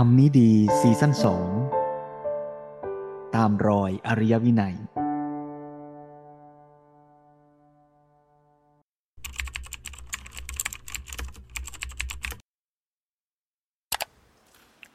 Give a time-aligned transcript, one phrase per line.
[0.00, 1.48] รมนี้ดีซีซั่นสอง
[3.36, 4.76] ตามรอยอริยวินัย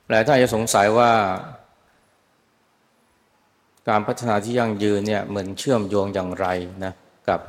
[0.09, 1.11] หลายท่านจะสงสัยว่า
[3.89, 6.47] การพัฒนาที่ยั่งยืนเนี่ยเหมือนเชื่อมโยงอย่างไร
[6.83, 6.93] นะ
[7.29, 7.39] กับ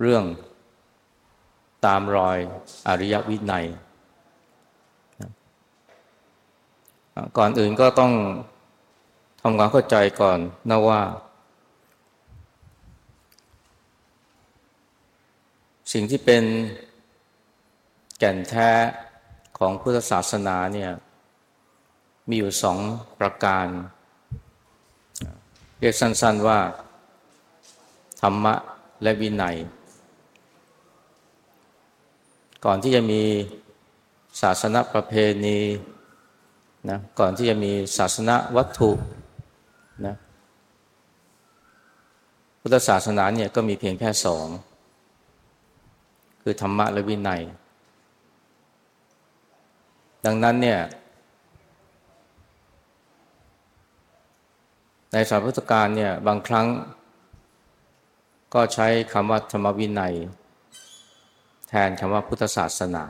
[0.00, 0.24] เรื่อง
[1.86, 2.38] ตามรอย
[2.88, 3.66] อริยวินัย
[7.38, 8.12] ก่อนอื่นก็ต้อง
[9.40, 10.38] ทำความเข้าใจก่อน
[10.70, 11.02] นะว่า
[15.92, 16.44] สิ่งที่เป็น
[18.18, 18.70] แก่นแท้
[19.58, 20.90] ของพุทธศาสนาเนี่ย
[22.28, 22.78] มีอยู่สอง
[23.20, 23.66] ประการ
[25.78, 26.58] เรียกสั้นๆว่า
[28.20, 28.54] ธรรมะ
[29.02, 29.56] และวินัย
[32.64, 33.22] ก่อนที่จะมี
[34.40, 35.58] ศาสนาประเพณี
[36.90, 38.90] นะก่อนที่จะมีศาสนาวัตถุ
[40.06, 40.14] นะ
[42.60, 44.46] พุทธศาสนาเนี่ยก็มีเพียงแค่สอง
[46.42, 47.42] คือธรรมะและวินัย
[50.26, 50.80] ดังนั้นเนี่ย
[55.12, 56.66] ในสายพุทธการเนี่ยบางครั้ง
[58.54, 60.14] ก็ใช้คำว่าธรรมวินัย
[61.68, 63.04] แทนคำว่าพุทธศาสนา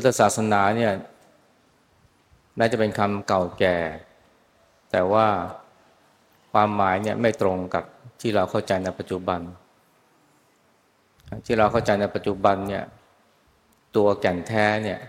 [0.00, 0.92] พุทธศาสนาเนี่ย
[2.58, 3.76] น่าจะเป็นคำเก่าแก่
[4.90, 5.26] แต่ว่า
[6.52, 7.84] ความหมายเนี่ยไม่ตรงกับ
[8.20, 9.40] ที่เราเข้าใจในปัจจุบัน
[11.46, 12.84] ที่เราเข้าใจในปัจจุบันเนี่ย
[13.96, 15.00] ตัวแก่นแท้เนี่ย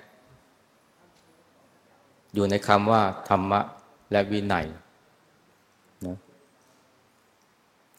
[2.34, 3.62] อยู่ในคำว่าธรรมะ
[4.12, 4.68] และวินัย
[6.06, 6.18] นะ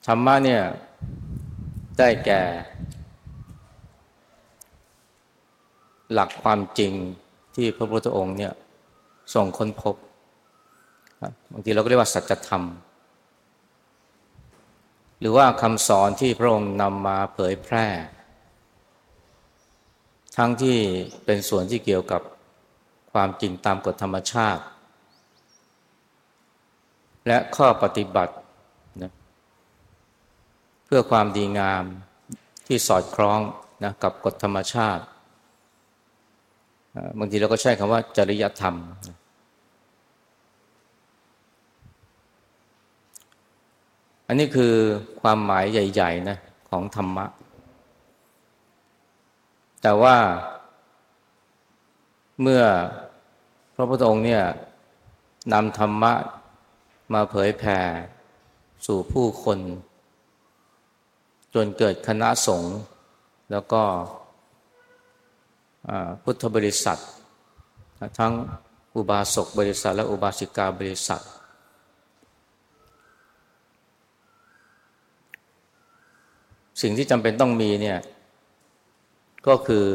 [0.06, 0.62] ธรรมะเนี่ย
[1.98, 2.42] ได้แก่
[6.12, 6.92] หลักความจริง
[7.54, 8.52] ที่พระพุทธองค์เนี่ย
[9.34, 9.94] ส่งค้นพบ
[11.52, 12.64] บางทีเราก็เรียกว่าสัจธรรม
[15.20, 17.86] หรือว่าคำสอนที่พระองค์นำมาเผยแพร่
[20.36, 20.78] ทั้งที่
[21.24, 22.22] เป็นส่วนที่เกี่ยวกับ
[23.12, 24.62] ความจริงตามกฎธรรมชาติ
[27.26, 28.34] และข้อปฏิบัติ
[29.02, 29.12] นะ
[30.84, 31.84] เพื่อความดีงาม
[32.66, 33.40] ที่สอดคล้อง
[33.84, 35.04] นะกับกฎธรรมชาติ
[37.18, 38.74] บางทีเราก็ใช้คำว่าจริยธรรม
[44.26, 44.74] อันนี้คือ
[45.20, 47.26] ความหมายใหญ่ๆนะของธรรมะ
[49.82, 50.16] แต่ว่า
[52.42, 52.62] เมื่อ
[53.74, 54.42] พระพุทธองค์เนี่ย
[55.52, 56.12] นำธรรมะ
[57.12, 57.78] มาเผยแผ่
[58.86, 59.58] สู่ผู้คน
[61.54, 62.76] จนเกิดคณะสงฆ์
[63.50, 63.82] แล้วก็
[66.22, 66.98] พุทธบริษัท
[68.18, 68.32] ทั้ง
[68.96, 71.22] อุบาสกบริษัท และอุบาสิกาบริษัท
[76.80, 77.98] สิ่งที่จำเป็นต้องมีเนี่ย
[79.46, 79.86] ก็คือ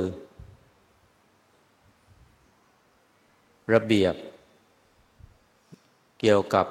[3.74, 4.16] ระเบียบ
[6.20, 6.66] เกี่ยวกับ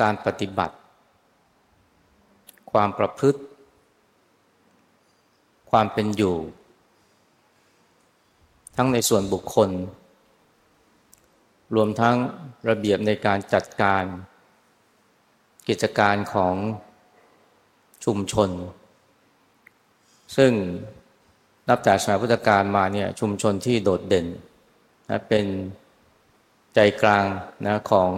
[0.00, 0.76] การปฏิบัติ
[2.70, 3.40] ความประพฤติ
[5.70, 6.36] ความเป็นอยู่
[8.76, 9.70] ทั้งในส่วนบุคคล
[11.74, 12.16] รวมทั้ง
[12.68, 14.04] ระเบียบในการจัดการ
[15.68, 16.54] กิจการของ
[18.04, 18.50] ชุมชน
[20.36, 20.52] ซึ่ง
[21.68, 24.26] นับจากสมัยพุทธกาลมาเนี่ยชุมชนที่โดดเด่น
[25.10, 25.46] นะเป็น
[26.74, 27.24] ใจกลาง
[27.66, 28.10] นะของ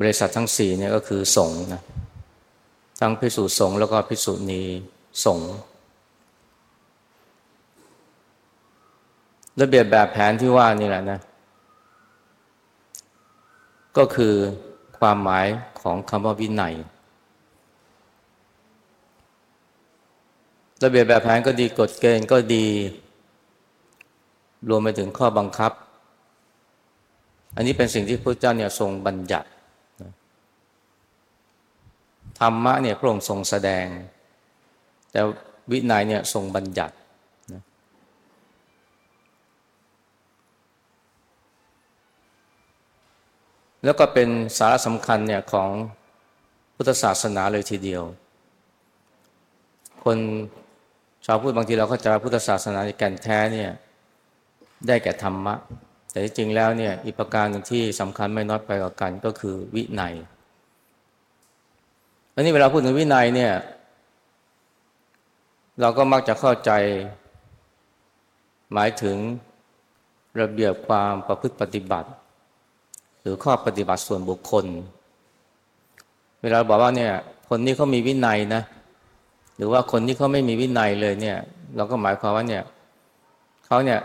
[0.00, 1.82] บริษัททั้งสี่เนี่ยก็คือสงฆ์นะ
[3.00, 4.62] ทั้งพิสูจน์สงฆ์แล้วก็พิสูจนี
[5.24, 5.52] สงฆ์
[9.60, 11.20] ระเบียบแบบแผนที่ว่านี่แหละนะ
[13.96, 14.34] ก็คือ
[14.98, 15.46] ความหมาย
[15.80, 16.74] ของคำว่าวินัย
[20.82, 22.66] ระเบียบแบบแผนก็ดีกฎเกณฑ์ก็ดี
[24.68, 25.72] รวมไปถึงข้อบังคับ
[27.56, 29.48] อันนี้เป็นสิ่งที่พระเจ้าเนี่ยทรงบัญญัติ
[32.38, 33.86] ธรรมะเนี่ยพระองค์ทรงแสดง
[35.10, 35.20] แต่
[35.70, 36.94] วินัยเนี่ยทรงบัญญัติ
[43.86, 44.28] แล้วก็เป็น
[44.58, 45.70] สาระสำคัญเนี่ยของ
[46.76, 48.02] พุทธศาสนาเลยทีเดียว
[50.04, 50.18] คน
[51.24, 53.70] ชาวพุทธบางทีเราเข้าใจพุทธศาสนาในแก่นแท้เนี่ย
[54.86, 55.54] ได้แก่ธรรมะ
[56.10, 60.14] แต่จริงแล้วเนี่ยอีกประการหนึ่งที่สำคัญไม่น้อยไปกว่ากันก็คือวินัย
[62.34, 63.52] อันนี้เวลาพูดถึงวินัยเนี่ย
[65.80, 66.70] เราก็มักจะเข้าใจ
[68.72, 69.16] หมายถึง
[70.40, 72.10] ระเบียบความประพฤติปฏิบัติ
[73.28, 74.64] รือข้อปฏิบัติส่วนบุคคล
[76.42, 77.12] เวลาบอกว่าเนี่ย
[77.48, 78.62] คนนี้เขามีวินัยนะ
[79.56, 81.38] หรือว่าคนที่เขาไม่มีวินัยเลยเนี่ย
[81.76, 82.62] เราก็หมายความว่าเนี่ย
[83.66, 84.00] เขาเนี่ย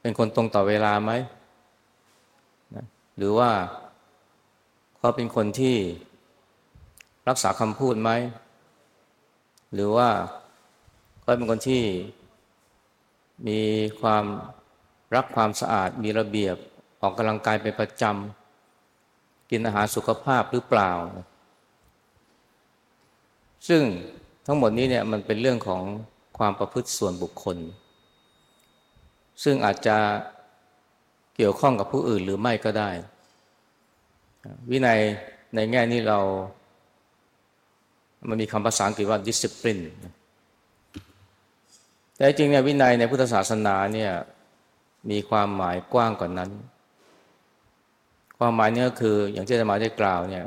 [0.00, 1.12] เป็นคนตรงต่อเวลาไหม
[2.74, 2.84] นะ
[3.16, 3.50] หรือว่า
[4.98, 5.76] เขาเป็นคนที่
[7.28, 8.10] รักษาคำพูดไหม
[9.74, 10.08] หรือว่า
[11.20, 11.82] เขาเป็นคนที่
[13.48, 13.60] มี
[14.00, 14.24] ความ
[15.14, 16.56] รักความสะอาดมีระเบียบ
[17.00, 20.90] ออกกำลังกายเป็นประจำกินอาหารสุขภาพหรือเปล่า
[23.68, 23.82] ซึ่ง
[24.46, 25.82] ทั้งหมดนี้เนี่ยมันเป็นเรื่องของ
[26.38, 27.56] ความประพฤติส่วนบุคคล
[29.42, 29.96] ซึ่งอาจจะ
[31.36, 32.90] เกี่ยวข้องกับผู้อื่นหรือไม่ก็ได้
[34.70, 34.98] วินัย
[35.54, 36.18] ในแง่นี้เรา
[38.28, 39.82] มันมีคำภาษาอังกฤษว่า discipline
[42.14, 44.12] แต่จริงเนี่ยวินัยในพุทธศาสนาเนี่ย
[45.10, 46.50] มีความหมายกว้างกว่านนั้น
[48.38, 50.44] ความหมายนี้ก็คืออย่างที่อาจารย์มาได้กล่าวเนี่ย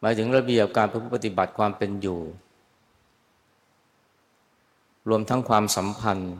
[0.00, 2.20] หมายถึงระเบียบการปฏิบัติความเป็นอยู่
[5.08, 6.34] รวมทั้งความสัมพันธ์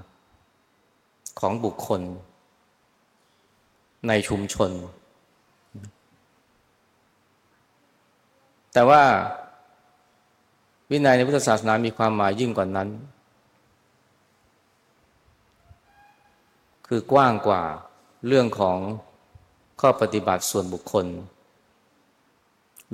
[1.41, 2.03] ของบุคคล
[4.09, 4.71] ในชุมชน
[8.73, 9.03] แต่ว่า
[10.91, 12.89] วินัยในพุทธศาสนามีความหมายยิ่งกว่านั้น
[16.87, 17.63] คือกว้างกว่า
[18.27, 18.79] เรื่องของ
[19.81, 21.07] ข้อปฏิบัติส่วนบุคคล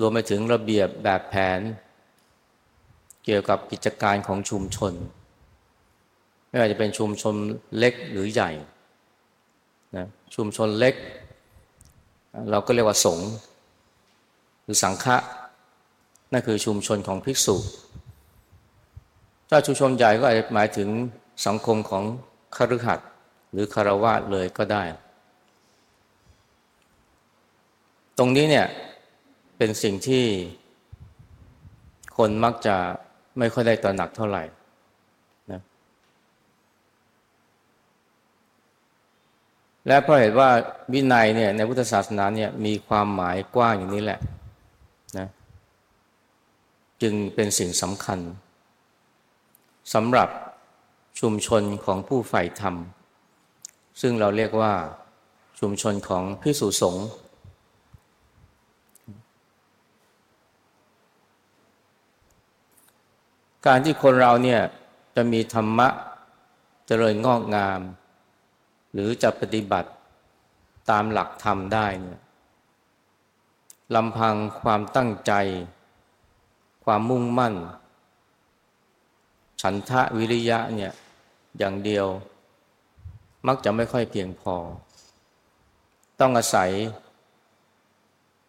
[0.01, 1.61] รวมไปถึงระเบียบแบบแผน
[3.25, 4.93] เกี่ยวกับกิจการของชุมชน
[6.49, 7.35] ไม่ว่าจะเป็นชุมชน
[7.79, 8.51] เล็กหรือใหญ่
[9.97, 10.95] นะชุมชนเล็ก
[12.51, 13.31] เราก็เรียกว่าสงฆ์
[14.63, 15.17] หรือสังฆะ
[16.33, 17.57] นั่นคือชุมชนของภิกษุ
[19.51, 20.89] ถ้าชุมชนใหญ่ก็อาจจะหมายถึง
[21.47, 22.05] สังคมของ
[22.57, 23.09] คฤหัสถ์
[23.53, 24.83] หรือคารวะเลยก็ได้
[28.23, 28.67] ตรงนี้เนี่ย
[29.59, 30.25] เป็นสิ่งที่
[32.17, 32.77] คนมักจะ
[33.39, 34.43] ไม่ค่อยได้ตระหนักเท่าไหร่
[35.53, 35.61] นะ
[39.87, 40.49] และเพราะเหตุว่า
[40.93, 44.21] วินัยเนี่ยในพุทธศาสนาเนี่ยมีความหมายกว้างอย่างนี้แหละ
[45.19, 45.29] นะ
[47.03, 48.19] จึงเป็นสิ่งสำคัญ
[49.95, 50.29] สำหรับ
[51.21, 52.75] ชุมชนของผู้ใฝ่ธรรม
[54.01, 54.73] ซึ่งเราเรียกว่า
[55.61, 57.07] ชุมชนของพิสุสงฆ์
[63.67, 64.61] การที่คนเราเนี่ย
[65.17, 65.89] จะมีธรรมะ
[66.87, 67.81] เจริญงอกงาม
[68.93, 69.91] หรือจะปฏิบัติ
[70.91, 72.21] ตามหลักธรรมได้เนี่ย
[73.95, 75.33] ลำพังความตั้งใจ
[76.85, 77.55] ความมุ่งมั่น
[79.63, 80.93] ฉันทะวิริยะเนี่ย
[81.59, 82.07] อย่างเดียว
[83.47, 84.57] มักจะไม่ค่อยเพียงพอ
[86.21, 86.71] ต้องอาศัย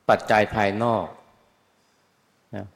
[0.10, 1.06] ปัจจัยภายนอก
[2.56, 2.68] นะ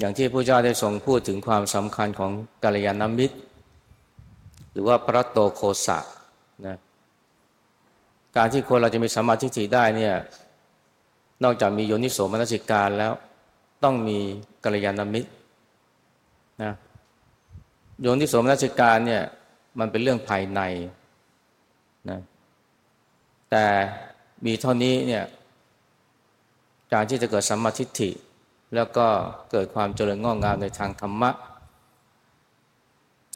[0.00, 2.32] อย่างที่พระเจ้าได้ทรงพูดถึงความสำคัญของ
[2.62, 3.36] กัลยาณมิตร
[4.72, 5.98] หรือว่าพระโตโคสะ
[6.66, 6.76] นะ
[8.36, 10.14] การที่คนเราจะมีสมาธิถิได้เนี่ย
[11.44, 13.12] นอกจากมีโยนิโสมนสิการแล้ว
[13.84, 14.18] ต้องมี
[14.64, 15.30] กัลยาณมิตร
[16.62, 16.72] นะ
[18.02, 19.22] โยนิโสมนสิการเนี่ย
[19.78, 20.60] มันเป็นเรื่องภายใน
[22.10, 22.20] นะ
[23.50, 23.66] แต่
[24.46, 25.24] มีเท่านี้เนี่ย
[26.92, 28.10] การที่จะเกิดสัมมาทิฏฐิ
[28.74, 29.06] แล้วก็
[29.50, 31.30] เกิดความเจริญงอกงามในทางธรรมะ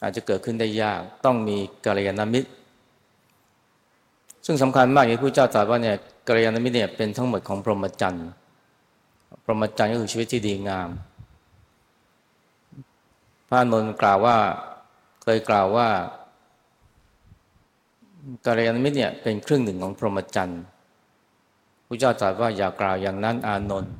[0.03, 2.50] อาจจะเกิดขึ้นได้ยากต้องมีกัลยาณมิตร
[4.47, 8.26] ซึ่งสำคัญมากอย่างที่พระเจ้าตรัสว่าเนี่ยกัลยาณมิตรเนี่ยเป็นทั้งหมดของพรหมจรรย์
[9.45, 10.88] พรหมจรรย์ก็คือชีวิตที่ดีงาม
[13.49, 14.37] พระนนท์กล่าวว่า
[15.23, 15.88] เคยกล่าวว่า
[18.47, 20.61] กัลยาณมิตรเนี่ยเป็นครึ่งหนึ่งของพรหมจรรย์
[21.87, 23.95] พระเจ้าตรัสว่าอย่ากล่าวอย่างนั้นอานนท์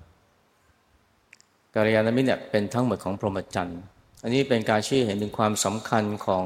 [1.75, 3.81] กัลยาณมิตรเนี่ยเป็นทั้งหมดของพรหมจรรย์
[4.23, 6.45] อันนี้เป็นการชี้เห็นถึงความสำคัญของ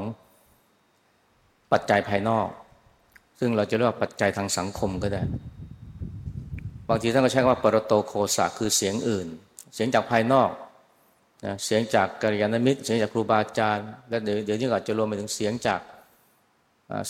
[1.71, 2.47] ปัจจัยภายนอก
[3.39, 5.21] ซึ่งเราจะเรียกว่าปัจจัยทางสังคมก็ได้
[6.89, 9.27] บางทีท่านก็ใช้คำว่าปรโตโคสะคือเสียงอื่น
[9.73, 10.49] เสียงจากภายนอก
[11.45, 15.81] นะเสียงจากกัลยาณมิตร เสียงจากครูบาอาจารย์ และเดี๋ยวเดี๋ยวนี้อาจจะรวมไปถึงเสียงจาก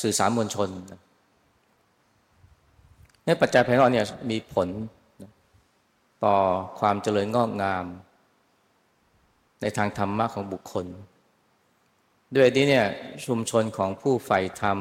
[0.02, 0.70] สื่อสารมวลชน
[3.26, 4.68] นี่ปัจจัยภายนอกเนี่ยมีผล
[6.24, 6.36] ต่อ
[6.80, 7.86] ความเจริญงอกงาม
[9.62, 10.86] ในทางธรรมะของบุคคล
[12.36, 12.88] ด้วยนี้เนี่ย
[13.26, 14.78] ชุมชนของผู้ใฝ่ธรรม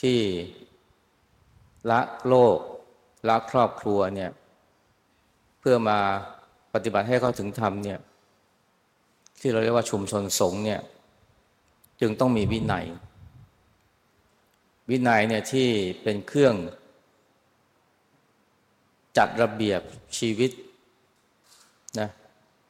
[0.00, 0.18] ที่
[1.90, 2.58] ละโลก
[3.28, 4.30] ละครอบครัวเนี่ย
[5.58, 5.98] เพื่อมา
[6.74, 7.98] ปฏิบัติให้เข้าถึงธรรมเนี่ย
[9.40, 10.80] ที่เราเรียกว่าชุมชนสงฆ์เนี่ย
[12.00, 12.86] จึงต้องมีวินัย
[14.90, 15.68] วินัยเนี่ยที่
[16.02, 16.54] เป็นเครื่อง
[19.16, 19.80] จัดระเบียบ
[20.18, 20.50] ชีวิต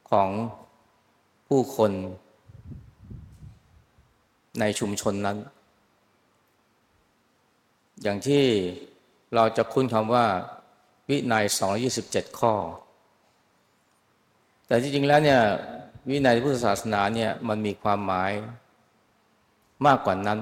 [0.09, 0.29] ของ
[1.47, 1.91] ผู้คน
[4.59, 5.37] ในชุมชนนั้น
[8.01, 8.43] อย่างที่
[9.35, 10.25] เราจะคุ้นคำว่า
[11.09, 11.45] วินัย
[11.91, 12.53] 227 ข้อ
[14.67, 15.41] แต่ที่จริงแล้วเนี่ย
[16.09, 18.31] วินัยพุทธศาสนาเนี่ยมันมีความหมาย
[19.85, 20.39] มากกว่านั้น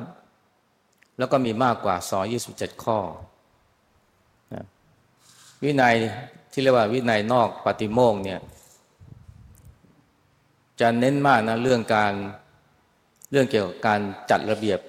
[1.17, 1.95] แล้วก็มีมากกว่า
[2.39, 2.97] 227 ข้อ
[5.63, 5.95] วินัย
[6.51, 8.39] ที่เรียกว่าวินัยนอกปฏิโมกเนี่ย
[10.81, 12.13] จะเน้นมากนะเรื่องการ
[13.31, 14.79] เรื่องเกี่ยวกับการจัดระเบียบ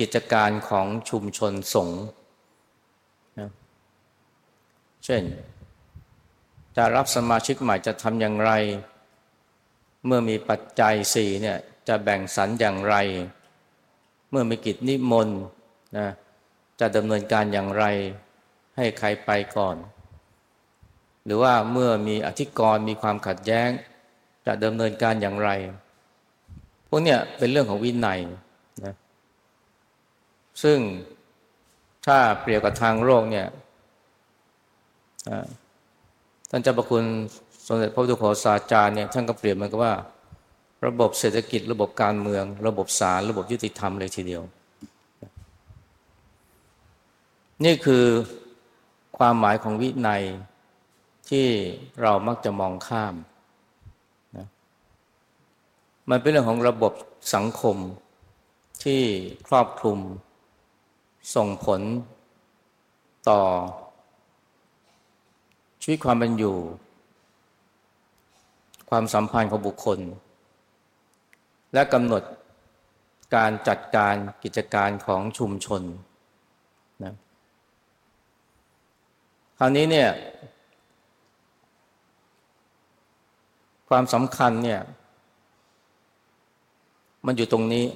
[0.00, 2.02] กิจการของชุมชนสงฆ์
[3.38, 3.50] นะ
[5.04, 5.22] เช่น
[6.76, 8.52] จะรับสมาชิกใหม่จะทำอย่างไร
[10.06, 11.58] เมื่อมีปัจจัยสี่เนี่ย
[11.88, 12.96] จะแบ่งสรรอย่างไร
[14.30, 15.38] เมื่อมีกิจนิมนต์
[15.98, 16.08] นะ
[16.80, 17.84] จะดำเนินการอย่างไร
[18.76, 19.76] ให้ใครไปก่อน
[21.24, 23.70] หรือว่าเมื่อมีอธิกรณ์มีความขัดแย้ง
[24.46, 25.50] จะดำเนินการอย่างไร
[26.88, 28.20] พวกเนี้ยเป็นเรื่องของวินัย
[28.84, 28.94] นะ
[30.62, 30.78] ซึ่ง
[32.06, 33.46] ถ้าเปรียบกับทางโลกเนี่ย
[36.50, 37.04] ท่านเจ้าประคุณ
[37.66, 39.94] สมเด็จพระพุทธโฆษาจารย์เนี่ยท่านก็เปรียบเหมือนกับว่า
[40.86, 44.42] ระบบเศรษฐกิจ ระบบการเมือง ระบบศาลระบบยุติธรรมเลยทีเดียว
[47.64, 48.04] นี่คือ
[49.18, 50.22] ความหมายของวินัย
[51.30, 51.46] ที่
[52.02, 53.14] เรามักจะมองข้าม
[56.10, 56.92] มันเป็นเรื่องของระบบ
[57.34, 57.76] สังคม
[58.84, 59.02] ที่
[59.48, 59.98] ครอบคลุม
[61.34, 61.80] ส่งผล
[63.28, 63.40] ต่อ
[65.82, 66.56] ชีวิตความเป็นอยู่
[68.90, 69.98] ความสัมพันธ์ของบุคคล
[71.74, 72.22] และกำหนด
[73.34, 75.82] การจัดการกิจการของชุมชน
[77.04, 77.14] นะ
[79.58, 80.10] คราวนี้เนี่ย
[83.88, 84.82] ความสำคัญเนี่ย
[87.26, 87.86] มันอยู่ตรงนี้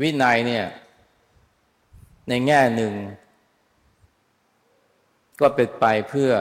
[0.00, 0.66] วินัยเนี่ย
[2.28, 2.92] ในแง่หนึ่ง
[5.40, 6.32] ก็เป็นไปเพื่อ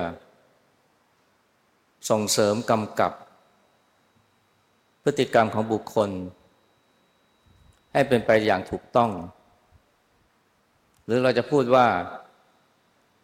[2.09, 3.11] ส่งเสริมกำกับ
[5.03, 6.09] พฤติกรรมของบุคคล
[7.93, 9.11] ให้เป็นไปอย่างถูกต้อง
[11.05, 11.87] หรือเราจะพูดว่า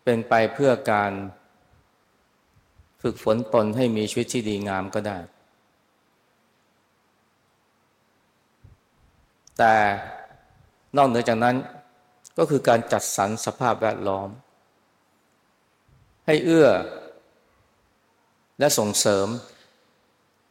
[0.03, 1.11] เป็นไปเพื่อการ
[3.01, 5.17] ฝึกฝนตนให้มีชีวิตที่ดีงามก็ได้
[9.57, 9.73] แต่
[10.97, 11.55] นอกเหนือจากนั้น
[12.37, 14.29] ก็คือการจัดสรรสภาพแวดล้อม
[16.25, 16.67] ให้เอื้อ
[18.59, 19.27] และส่งเสริม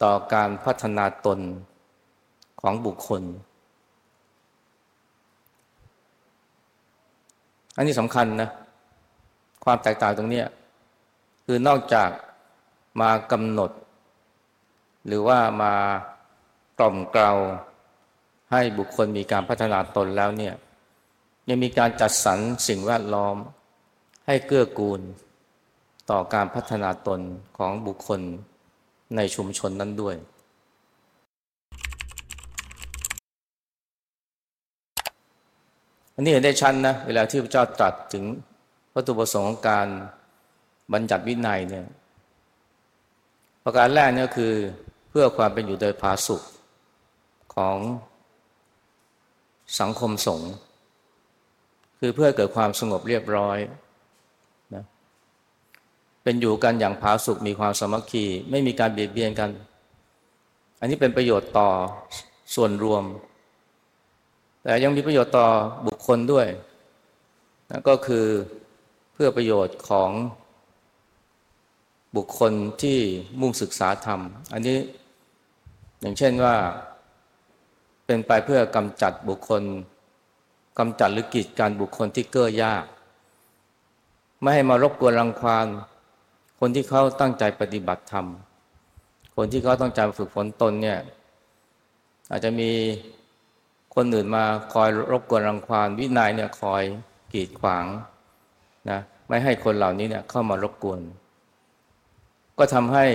[0.03, 1.39] ต่อการพัฒนาตน
[2.61, 3.23] ของบุคคล
[7.75, 8.49] อันนี้สำคัญนะ
[9.63, 10.41] ความแตกต่างตรงนี้
[11.45, 12.09] คือนอกจาก
[13.01, 13.71] มากำหนด
[15.07, 15.73] หรือว่ามา
[16.79, 17.31] กล่อมเกลา
[18.53, 20.53] ให้บุคคลมีการพัฒนาตนแล้วเนี่ย
[21.49, 23.35] ยังมีการจัดสรรสิ่งแวดล้อม
[24.25, 25.01] ให้เกื้อกูล
[26.09, 27.19] ต่อการพัฒนาตน
[27.57, 28.21] ของบุคคล
[29.15, 30.15] ในชุมชนนั้นด้วย
[36.15, 38.23] อันนี้เห็นได้ชัดนนะ เวลาที่พระเจ้าตรัสถึง
[38.93, 39.87] วัตถุประสงค์ของการ
[40.93, 41.85] บัญญัติวินัยเนี่ย
[43.63, 44.53] ประการแรกเนี่ยคือ
[45.09, 46.41] เพื่อความเป็นอยู่โดยผาสุข
[47.55, 47.77] ของ
[49.79, 50.51] สังคมสงฆ์
[51.99, 53.57] คือเพื่อเกิดความสงบเรียบร้อย
[54.75, 54.83] นะ
[56.23, 59.49] เป็นอยู่กันอย่างผาสุขมีความสมัคคี ไม่มีการเบียดเบียนกัน
[60.79, 61.69] อันนี้เป็นประโยชน์ต่อ
[62.55, 63.03] ส่วนรวม
[64.63, 65.47] แต่ยังมีประโยชน์ต่อ
[65.87, 66.47] บุคคลด้วย
[67.69, 68.25] นะก็คือ
[69.13, 70.09] เพื่อประโยชน์ของ
[72.15, 72.99] บุคคลที่
[73.41, 74.19] มุ่งศึกษาธรรม
[74.53, 74.77] อันนี้
[76.01, 76.55] อย่างเช่นว่า
[78.05, 79.63] เป็นไปเพื่อกำจัดบุคคล
[80.79, 82.85] กำจัดหรือกีดการบุคคลที่เก้อยาก
[84.41, 85.67] ไม่ให้มารบกวนรังควาน
[86.59, 88.27] คนที่เขาตั้งใจปฏิบัติธรรม
[89.35, 90.99] คนที่เขาต้องใจฝึกฝนตนเนี่ย
[92.31, 92.69] อาจจะมี
[93.95, 94.43] คนอื่นมา
[94.73, 96.83] คอยรบกวนรังควานวินัยเนี่ยคอย
[97.33, 97.85] กีดขวาง
[98.89, 100.99] นะไม่ให้คนเหล่านี้เนี่ยเข้ามารบกวน
[102.57, 103.05] ก็ทำให้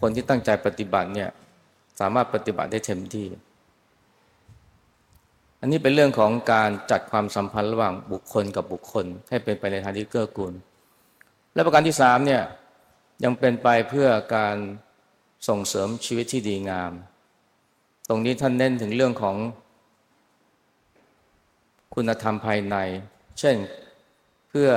[0.00, 1.30] คนที่ตั้งใจปฏิบัติเนี่ย
[2.00, 3.26] สามารถปฏิบัติได้เต็มที่
[5.60, 10.54] อันนี้เป็นเรื่องของการจัดความสัมพันธ์ระหว่างบุคคลกับบุคคล ให้เป็นไปในทางที่เกื้อกูล
[11.54, 12.42] และประการที่สามเนี่ย
[13.24, 14.56] ยังเป็นไปเพื่อการ
[15.48, 16.92] ส่งเสริมชีวิตที่ดีงาม
[18.08, 19.36] ตรงนี้ท่านเน้นถึงเรื่องของ
[21.94, 22.76] คุณธรรมภายใน
[23.40, 23.56] เช่น
[24.48, 24.70] เพื่อ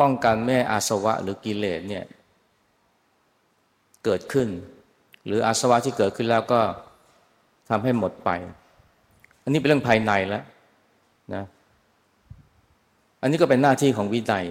[0.00, 2.04] ป้องกันแม่อาสวะหรือกิเลสเนี่ย
[4.04, 4.48] เกิดขึ้น
[5.26, 6.60] หรืออาสวะที่เกิดขึ้นแล้วก็
[7.68, 8.30] ทำให้หมดไป
[9.48, 10.44] อันนี้เป็นเรื่องภายในแล้ว
[11.34, 11.44] นะ
[13.22, 14.46] อันนี้ก็เป็นหน้าที่ของวินัย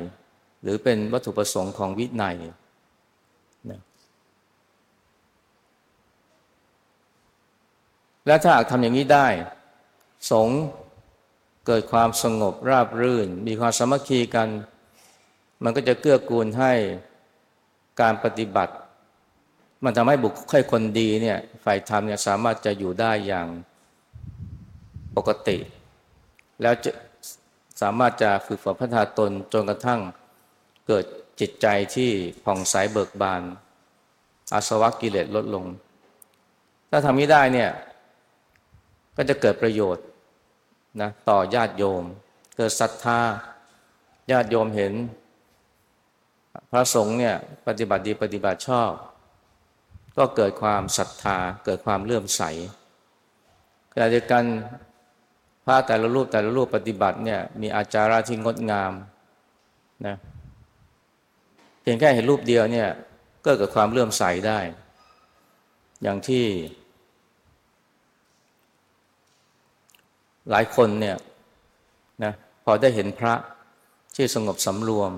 [0.64, 2.38] หรือเป็นวัตถุประสงค์ของวินัย
[3.72, 3.80] นะ
[8.28, 9.28] และถ้าหากทำอย่างนี้ได้
[10.32, 10.48] สง
[11.68, 14.48] เกิดความสงบราบรื่น มีความสามัคคีกัน
[15.64, 16.74] มันก็จะเกื้อกูลให้
[18.02, 18.74] การปฏิบัติ
[19.84, 23.48] มันทำให้บุคคลคนดีเนี่ยฝ่ายธรรมเนี่ยสามารถจะอยู่ได้อย่าง
[25.18, 25.58] ปกติ
[26.62, 26.92] แล้วจะ
[27.82, 30.02] สามารถจะฝึกฝนพัฒนาตนจนกระทั่ง
[30.88, 31.06] เกิด
[31.40, 32.12] จิตใจที่
[32.46, 33.42] ผ่องใสเบิกบาน
[34.54, 35.66] อาสวะกิเลสลดลง
[36.90, 37.72] ถ้าทำนี้ได้เนี่ย
[39.16, 40.06] ก็จะเกิดประโยชน์
[41.02, 42.04] นะต่อญาติโยม
[42.58, 43.20] เกิดศรัทธา
[44.32, 44.94] ญาติโยมเห็น
[46.72, 47.36] พระสงฆ์เนี่ย
[47.68, 48.92] ปฏิบัติดีปฏิบัติชอบ
[50.18, 52.42] ก็เกิดความศรัทธาเกิดความเลื่อมใส
[53.94, 54.44] ขณะเดียวกัน
[55.70, 58.94] พระแต่ละรูปแต่ละรูปปฏิบัติเนี่ยมีอาจาระที่งดงาม
[60.06, 60.16] นะ
[61.82, 62.90] เพียงแค่เห็นรูปเดียวเนี่ย
[63.46, 64.60] ก็เกิดความเลื่อมใสได้
[66.04, 66.46] อย่างที่
[70.52, 71.18] หลายคนเนี่ย
[72.24, 72.34] นะ
[72.64, 73.34] พอได้เห็นพระ
[74.16, 75.12] ที่สงบสำรวม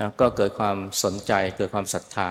[0.00, 2.30] นะก็เกิดความสนใจเกิดความศรัทธา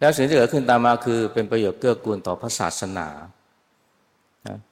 [0.00, 3.08] แล้วสิ่งที่เกิดขึ้นตามมาคือเป็นประโยชน์เกื้อกูลต่อพระศาสนา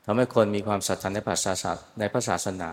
[0.04, 2.70] ทำให้คนมีความศรัทธาในพระศาสนาในพระศาสนา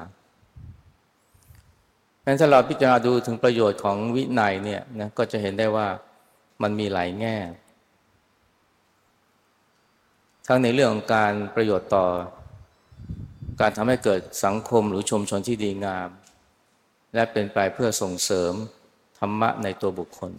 [2.22, 5.88] เพราะถ้าเราพิจารณาดูถึงประโยชน์ของวินัยเนี่ยนะก็จะเห็นได้ว่า
[6.62, 7.38] มันมีหลายแง่
[10.47, 12.06] ทั้งในเรื่องของการประโยชน์ต่อ
[13.62, 16.10] การทำให้เกิดสังคมหรือชุมชนที่ดีงาม
[17.13, 18.54] และเป็นไปเพื่อส่งเสริม
[19.19, 20.32] ธรรมะในตัวบุคคล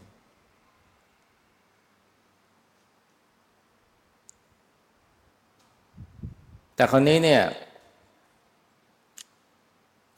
[6.74, 7.42] แต่คราวนี้เนี่ย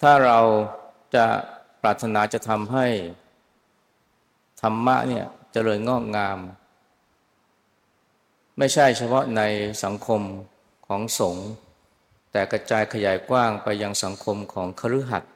[0.02, 0.38] ถ้าเรา
[1.14, 1.26] จะ
[1.82, 2.86] ปรารถนาจะทำให้
[4.62, 6.38] ธรรมะเนี่ยจเจริญงอกงาม
[8.58, 9.42] ไม่ใช่เฉพาะใน
[9.84, 10.22] สังคม
[10.86, 11.48] ของสงฆ์
[12.32, 15.32] แต่กระจายขยายกว้างไปยังสังคมของคฤหัสถ์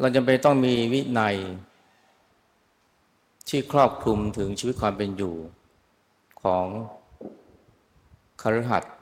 [0.00, 1.36] เราจำเป็นต้องมีวินัย
[3.48, 5.34] ที่ครอบคลุมถึงชีวิตความเป็นอยู่
[6.42, 6.66] ของ
[8.44, 8.92] คฤหัสถ์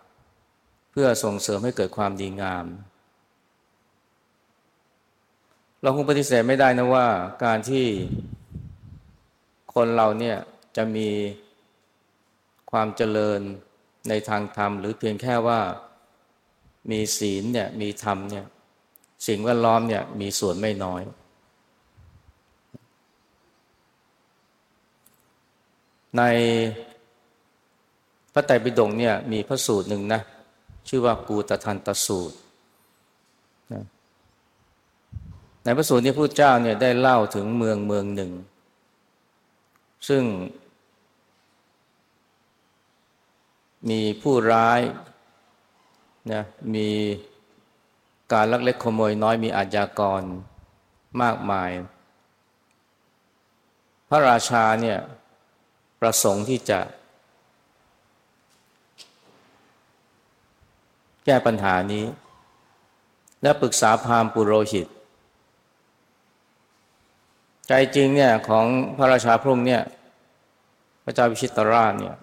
[0.90, 2.64] เพื่อส่งเสริมให้เกิดความดีงาม
[5.83, 7.07] เราคงปฏิเสธไม่ได้นะว่า
[7.44, 7.87] การที่
[9.74, 10.37] คนเราเนี่ย
[10.76, 11.09] จะมี
[12.70, 13.40] ความเจริญ
[14.09, 15.61] ในทางธรรม หรือเพียงแค่ว่า
[16.90, 18.46] มีศีลเนี่ยมีธรรมเนี่ย
[19.26, 21.02] สิ่งแวดล้อมเนี่ยมีส่วนไม่น้อย
[26.18, 26.22] ใน
[28.33, 30.21] พระไตรปิฎกเนี่ยมีพระสูตรหนึ่งนะ
[30.88, 32.37] ชื่อว่ากูตทันตสูตร
[35.64, 38.33] ในพระสูตรนี้พระเจ้าเนี่ยได้เล่าถึงเมืองเมืองหนึ่ง
[40.09, 40.25] ซึ่ง
[43.90, 44.81] มีผู้ร้าย
[46.33, 46.42] นะ
[46.75, 46.88] มี
[48.33, 50.23] การลักเล็กขโมยน้อยมีอาญากร
[51.23, 51.71] มากมาย
[54.09, 54.99] พระราชาเนี่ย
[56.01, 56.79] ประสงค์ที่จะ
[61.25, 62.05] แก้ปัญหานี้
[63.43, 64.87] และปรึกษาพราหมณ์ปุโรหิต
[67.69, 69.83] ใจจริงเนี่ยของพระราชาพรุ่งเนี่ย
[71.05, 72.17] พระเจ้าวิชิตราชเนี่ย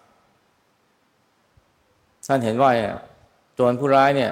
[2.28, 2.72] ท่านเห็นว่า
[3.54, 4.32] โจรผู้ร้ายเนี่ย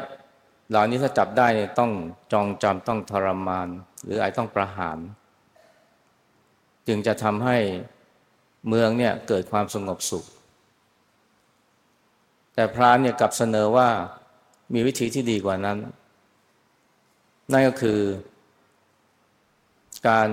[0.69, 1.91] เหล่านี้ถ้าจับได้เนี่ยต้อง
[2.31, 3.67] จองจำต้องทรมาน
[4.03, 4.97] หรืออาจต้องประหาร
[6.87, 7.57] จึงจะทำให้
[8.67, 10.25] เมืองเนี่ยเกิดความสงบสุข
[12.53, 13.89] แต่พรานเนี่ยกลับเสนอว่า
[14.73, 15.77] มีวิธีที่ดีกว่านั้น
[17.51, 17.99] นั่นก็คือ
[20.07, 20.27] การ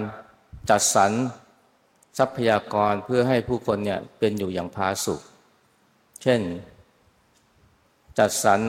[0.70, 1.12] จัดสรร
[2.18, 5.20] ทรัพยากรเพื่อให้ผู้คนเนี่ยเป็นอยู่อย่างพาสุข
[6.22, 6.40] เช่น
[8.18, 8.60] จัดสรร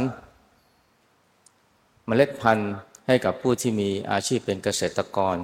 [2.06, 2.74] เมล็ดพันธุ์
[3.08, 5.38] ให้กับผู้ที่มีอาชีพเป็นเกษตรกร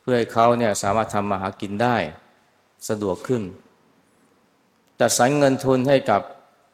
[0.00, 1.96] เพื่อให้เขาเนี่ยสามารถทำมาหากินได้
[2.88, 3.42] สะดวกขึ้น
[5.00, 6.22] จัดสรรเงินทุนให้กับ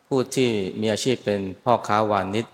[0.09, 2.47] ผู้ที่มีอาชีพเป็นพ่อค้าวานิช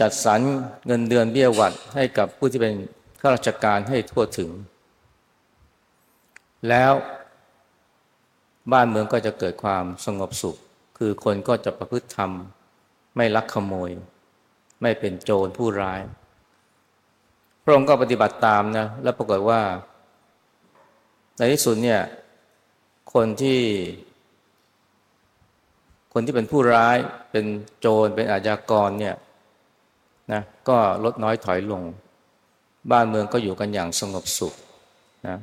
[0.00, 0.40] จัดสรร
[0.86, 2.74] เงินเดือนเบี้ยหวัดให้กับผู้ที่เป็น
[3.20, 4.50] ข้าราชการให้ทั่วถึง
[6.68, 6.92] แล้ว
[8.72, 10.56] บ้านเมืองก็จะเกิดความสงบสุข
[10.98, 12.30] คือคนก็จะประพฤติธรรม
[13.16, 13.90] ไม่ลักขโมย
[14.82, 16.00] ไม่เป็นโจรผู้ร้าย
[17.62, 19.60] พระองค์ก็ปฏิบัติตามนะ แล้วปรากฏว่า
[21.36, 22.00] ในที่สุดเนี่ย
[23.14, 23.60] คนที่
[26.16, 26.96] คนที่เป็นผู้ร้าย
[27.30, 27.44] เป็น
[27.80, 29.14] โจรเป็นอาชญากรเนี่ย
[30.32, 31.82] นะก็ลดน้อยถอยลง
[32.92, 34.54] บ้านเมืองก็อยู่กันอย่างสงบสุข
[35.28, 35.38] นะ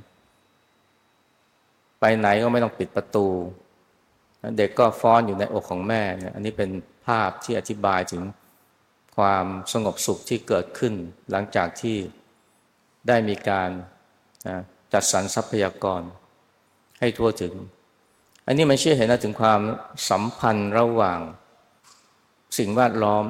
[2.00, 3.28] ไปไหนก็ไม่ต้องปิดประตู
[4.58, 6.70] เด็กก็ฟ้อนอยู่ในอกของแม่เนี่ยอันนี้เป็น
[7.08, 8.24] ภาพที่อธิบายถึง
[9.18, 10.94] ความสงบสุขที่เกิดขึ้น
[11.32, 11.98] หลังจากที่
[13.08, 13.70] ได้มีการ
[14.94, 16.02] จัดสรรทรัพยากร
[17.00, 17.54] ให้ทั่วถึง
[18.52, 19.62] อันนี้มันเชื่อเห็นถึงความ
[20.10, 21.20] สัมพันธ์ระหว่าง
[22.58, 23.24] สิ่งแวดล้อม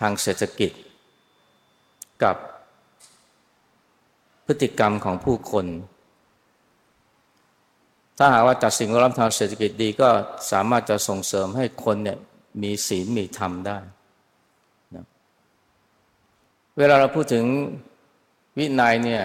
[0.00, 0.70] ทางเศรษฐกิจ
[2.22, 2.36] กับ
[4.46, 5.66] พฤติกรรมของผู้คน
[8.18, 10.08] ถ้าหากว่าจัดสิ่งแวดล้อมทางเศรษฐกิจดีก็
[10.50, 12.18] สามารถจะส่งเสริมให้คนเนี่ย
[12.62, 13.78] มีศีลมีธรรมได้
[14.94, 15.06] นะ
[16.78, 17.44] เวลาเราพูดถึง
[18.58, 19.24] วินัยเนี่ย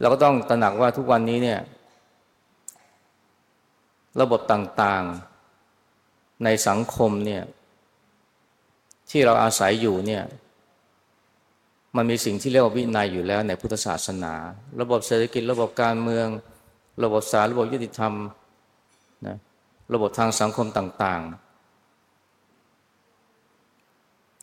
[0.00, 1.60] เราก็ต้องตระหนักว่าทุกวันนี้เนี่ย
[4.20, 7.42] ระบบต่างๆ ในสังคมเนี่ย
[9.10, 10.24] ที่เราอาศัยอยู่เนี่ย
[11.96, 14.34] มันมีสิ่งที่เรียกว่าวินัยอยู่แล้วในพุทธศาสนา
[14.80, 16.28] ระบบเศรษฐกิจ ระบบการเมือง
[17.04, 18.14] ระบบศาลระบบยุติธรรม
[19.26, 19.36] นะ
[19.94, 21.48] ระบบทางสังคมต่างๆ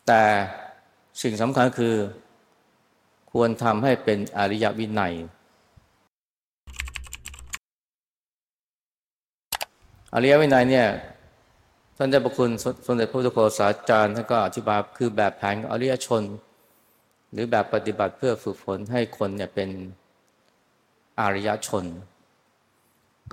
[0.08, 0.24] แต่
[1.22, 1.96] สิ่งสำคัญคือ
[3.32, 5.14] ควรทำให้เป็นอริยวินัย
[10.18, 10.88] อริยวินัยเนี่ย
[11.98, 12.50] ท่านเจ้าประคุณ
[12.86, 16.24] สมเด็จพระพุทธโฆษาจารย์ท่านก็อธิบายคือแบบแผนอริยชน
[17.32, 19.70] หรือแบบปฏิบัติเพื่อฝึกฝนให้คนเนี่ยเป็น
[21.20, 21.86] อริยชน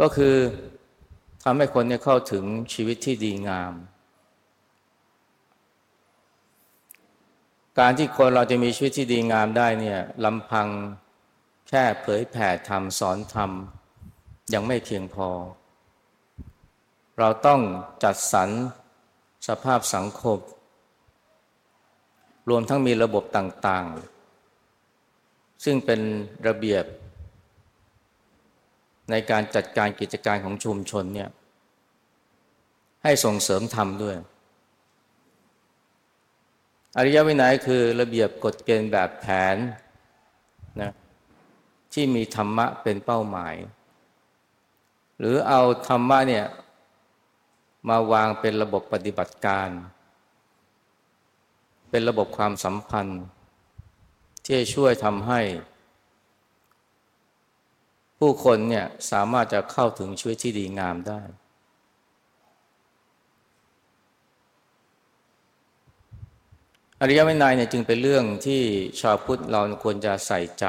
[0.01, 0.35] ก็คือ
[1.42, 3.73] ทำให้คนเนี่ยเข้าถึงชีวิตที่ดีงาม
[7.79, 10.68] การที่คนเราจะมีชีวิตที่ดีงามได้เนี่ยลำพัง
[11.68, 13.51] แค่เผยแผ่ธรรมสอนธรรม
[14.53, 15.31] ยังไม่เพียงพอ
[17.25, 17.61] เราต้อง
[18.05, 18.51] จัดสรร
[19.49, 20.39] สภาพสังคม
[22.49, 26.01] รวมทั้งมีระบบต่างๆ ซึ่งเป็น
[26.47, 26.85] ระเบียบ
[29.11, 31.31] ในการจัดการกิจการของชุมชนเนี่ย
[33.03, 34.17] ให้ส่งเสริมธรรมด้วย
[36.97, 39.57] อริยวินัยคือระเบียบกฎเกณฑ์แบบแผน
[40.81, 40.93] นะ
[41.93, 43.55] ที่มีธรรมะเป็นเป้าหมาย
[45.19, 46.47] หรือเอาธรรมะเนี่ย
[47.88, 49.68] มาวางเป็นระบบปฏิบัติการ
[51.90, 53.23] เป็นระบบความสัมพันธ์
[54.47, 55.40] ที่ช่วยทำให้
[58.18, 61.21] ผู้คนเนี่ยสามารถจะเข้าถึงชีวิตที่ดีงามได้
[67.01, 68.62] อริยวินัยเนี่ยจึงเป็นเรื่องที่
[69.01, 70.64] ชาวพุทธเราควรจะใส่ใจ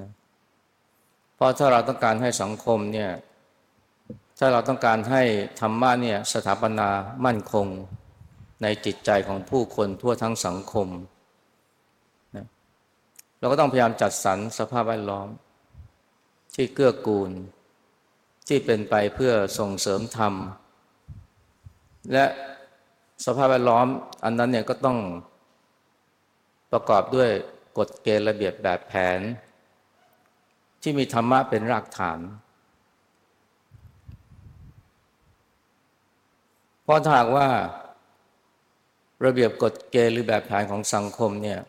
[0.00, 0.10] นะ
[1.34, 3.10] เพราะถ้าเราต้องการให้สังคมเนี่ย
[4.38, 5.22] ถ้าเราต้องการให้
[5.60, 6.88] ธรรมะเนี่ยสถาปนา
[7.24, 7.66] มั่นคง
[8.62, 10.88] ในจิตใจของผู้คนทั่วทั้งสังคม
[12.36, 12.46] นะ
[13.38, 15.28] เราก็ต้องพยายามจัดสรรสภาพแวดล้อม
[16.54, 17.30] ที่เกื้อกูล
[18.48, 20.34] ที่เป็นไปเพื่อส่งเสริมธรรม
[22.12, 22.24] และ
[23.24, 23.86] สภาพแวดล้อม
[24.24, 24.98] อันนั้นเนี่ยก็ต้อง
[26.72, 27.30] ประกอบด้วย
[27.78, 29.20] กฎเกณฑ์ระเบียบแบบแผน
[30.82, 37.48] ที่มีธรรมะเป็นรากฐานเพราะถ้าหากว่า
[39.24, 41.60] ระเบียบกฎเกณฑ์หรือแบบแผนของสังคมเนี่ย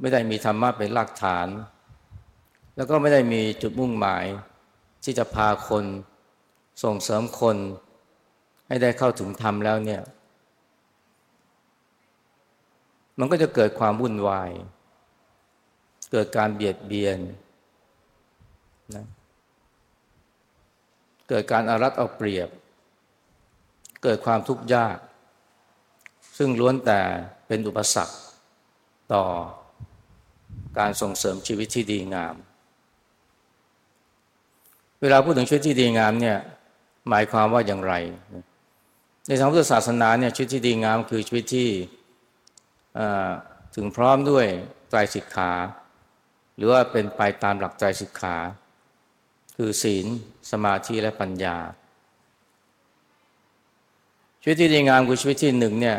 [0.00, 1.48] ไม่ได้มีธรรมะเป็นรากฐาน
[2.76, 4.24] แล้วก็ไม่ได้มีจุดมุ่งหมาย
[5.04, 5.84] ที่จะพาคน
[6.82, 7.56] ส่งเสริมคน
[8.68, 10.02] ให้ได้เข้าถึงธรรมแล้วเนี่ย
[13.18, 14.50] มันก็จะเกิดความวุ่นวาย
[16.12, 17.18] เกิดการเบียดเบียน
[18.94, 19.06] นะ
[21.28, 22.48] เกิดการอารัดเอาเปรียบ
[24.04, 24.96] เกิดความทุกข์ยาก
[26.38, 27.00] ซึ่งล้วนแต่
[27.46, 28.16] เป็นอุปสรรค
[29.12, 29.24] ต่อ
[30.78, 32.34] การส่งเสริมชีวิตที่ดีงาม
[35.00, 36.38] เวลาพูดถึงชีวิตที่ดีงามเนี่ย
[37.08, 37.94] หมายความว่าอย่างไร
[39.26, 41.68] ในทางพุทธศาสนาเนี่ยชีวิตที่ดีงามคือชีวิตที่
[43.74, 44.46] ถึงพร้อมด้วย
[44.88, 45.52] ไตรสิกขา
[46.56, 48.36] หรือว่าเป็นไปตามหลักใจสิกขา
[49.56, 50.06] คือศีล
[50.50, 51.56] สมาธิและปัญญา
[54.46, 55.98] ชีวิตที่ดีงามคือชีวิตที่หนึ่งเนี่ย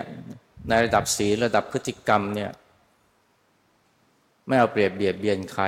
[0.70, 2.52] ในระดับศีลระดับพฤติกรรมเนี่ย
[4.48, 5.66] ไม่เอาเปรียบเบียดเบียนใคร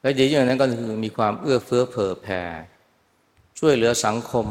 [0.00, 2.42] และดีอย่างนั้นก็คือมีความเอื้อเฟื้อเผื่อแผ่
[3.58, 4.46] ช่วยเหลือสังคม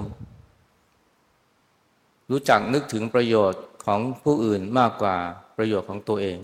[2.32, 5.16] รู้จักนึกถึงประโยชน์ของผู้อื่นมากกว่า
[5.58, 6.40] ประโยชน์ของตัวเอง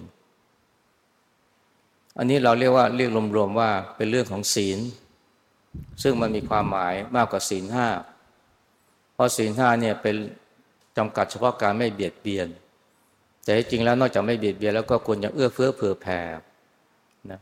[2.17, 4.79] อันนี้เราเรียกว่าเรียกรวมๆว่าเป็นเรื่องของศีล
[6.03, 7.87] ซึ่งมันมีความหมายมากกว่าศีลห้า
[9.13, 10.15] เพราะศีลห้าเนี่ยเป็น
[10.97, 12.47] จำกัดเฉพาะการไม่เบียดเบียน
[13.43, 16.19] แต่จริงแล้วนอกจากไม่เบียดเบียนแล้วก็ควรจะเอื้อเฟื้อเผื่อแผ่
[17.31, 17.39] นะ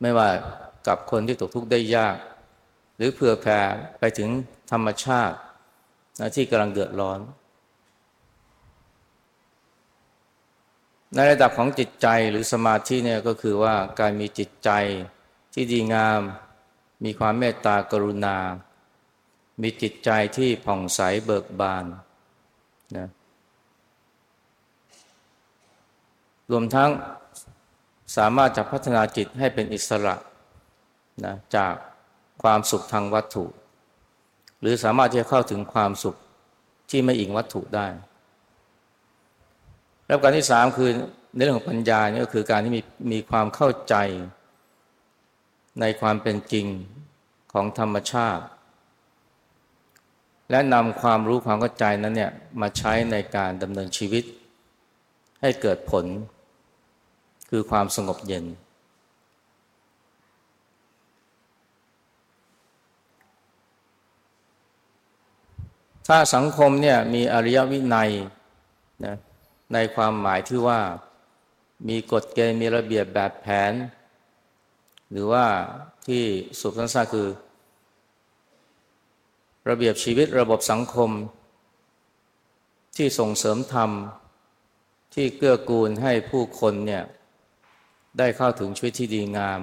[0.00, 0.28] ไม่ว่า
[0.86, 2.16] กับคนที่ตกทุกข์ได้ยาก
[2.96, 3.58] หรือเผื่อแผ่
[3.98, 4.28] ไปถึง
[4.72, 5.36] ธรรมชาติ
[6.20, 7.20] นะที่กำลังเดือดร้อน
[11.14, 14.70] ในระดับของจิตใจหรือสมาธิเนี่ยก็คือว่าการมีจิตใจ
[15.54, 16.20] ที่ดีงาม
[17.04, 18.36] มีความเมตตากรุณา
[19.62, 21.84] มีจิตใจที่ผ่องใสเบิกบาน
[22.96, 23.08] นะ
[26.50, 26.90] รวมทั้ง
[28.16, 30.14] สามารถจะพัฒนาจิตให้เป็นอิสระ
[31.24, 31.74] นะจาก
[32.42, 33.44] ความสุขทางวัตถุ
[34.60, 36.16] หรือสามารถที่จะเข้าถึงความสุข
[36.90, 37.86] ที่ไม่อิงวัตถุได้
[40.06, 40.90] แล้วการที่สามคือ
[41.34, 42.80] ในเรื่องของปัญญาเนี่ยก็คือการที่มี
[43.12, 43.94] มีความเข้าใจ
[45.80, 46.66] ในความเป็นจริง
[47.54, 48.44] ของธรรมชาติ
[50.50, 54.24] และนำความรู้ความเข้าใจนั้นเนี่ยมาใช้ในการดำเนินชีวิต
[55.40, 56.04] ให้เกิดผล
[57.50, 58.44] คือความสงบเย็น
[66.08, 68.10] ถ้าสังคมเนี่ยมีอริยวินัย
[69.04, 69.16] นะ
[69.72, 70.80] ในความหมายที่ว่า
[71.88, 73.72] มีกฎเกณฑ์มีระเบียบแบบแผน
[75.10, 75.46] หรือว่า
[76.06, 76.24] ที่
[76.60, 77.28] สุดสั้นๆคือ
[79.68, 81.10] ระเบียบชีวิตระบบสังคม
[82.96, 83.90] ที่ส่งเสริมธรรม
[85.14, 87.04] ที่เกื้อกูลให้ผู้คนเนี่ย
[88.18, 89.60] ได้เข้าถึงชีวิตที่ดีงาม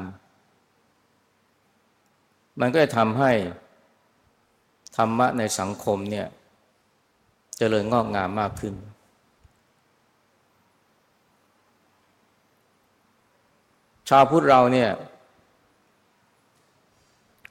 [2.59, 3.31] มันก็จะทำให้
[4.97, 6.31] ธรรมะในสังคมเนี่ยจ
[7.57, 8.75] เจริญงอกงามมากขึ้น
[14.09, 14.89] ชาวพุทธเราเนี่ย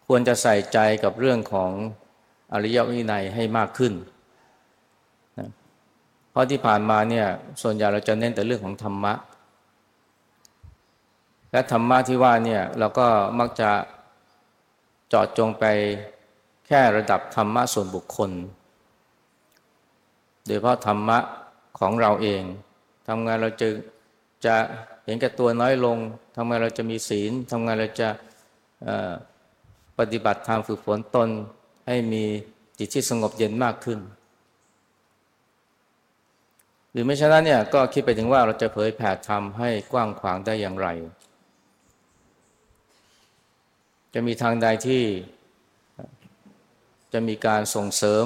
[0.06, 1.70] ควรจะใส่ใจกับเรื่องของ
[2.52, 3.92] อริยวินัยให้มากขึ้น
[5.38, 5.48] นะ
[6.30, 7.26] เพราะที่ผ่านมาเนี่ย
[7.62, 9.14] ส่วนใหญ่เราจะเน้นแต่เรื่องของธรรมะ
[11.52, 13.06] และธรรมะที่ว่าเนี่ยเราก็
[13.38, 13.70] มักจะ
[15.12, 15.64] จอดจงไป
[16.66, 18.30] แค่ระดับธรรมะส่วนบุคคล
[20.44, 21.18] โดยเฉพาะธรรมะ
[21.78, 22.42] ของเราเอง
[23.08, 23.68] ทำงานเราจะ
[24.44, 24.56] จะ
[25.04, 25.98] เห็นแก่ตัวน้อยลง
[26.36, 28.08] ทำงานเราจะมีศีลทำงานเราจะ
[29.98, 31.28] ปฏิบัติธรรมฝึกฝนตน
[31.92, 32.24] ให้มี
[32.78, 34.00] จิตที่สงบเย็นมากขึ้น
[36.90, 40.88] หรือไม่ฉะนั้นเนี่ยก็คิดไปถึงว่าเราจะเผยแผ่ธรรมให้กว้างขวางได้อย่างไร
[44.14, 45.04] จะมีทางใดที่
[47.12, 48.24] จะมีการส่งเสริม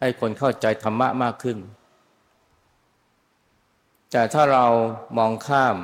[0.00, 1.58] ให้คนเข้าใจธรรมะมากขึ้น
[4.10, 4.66] แต่ถ้าเรา
[5.18, 5.76] มองข้าม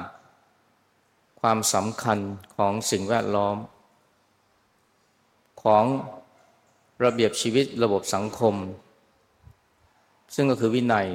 [1.40, 2.18] ความสำคัญ
[2.56, 3.56] ของสิ่งแวดล้อม
[5.62, 5.84] ของ
[7.04, 8.54] ระเบียบชีวิตระบบสังคม
[10.34, 11.08] ซึ่งก็คือวินัย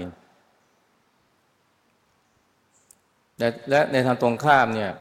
[3.70, 4.92] และในทางตรงข้ามเนี่ย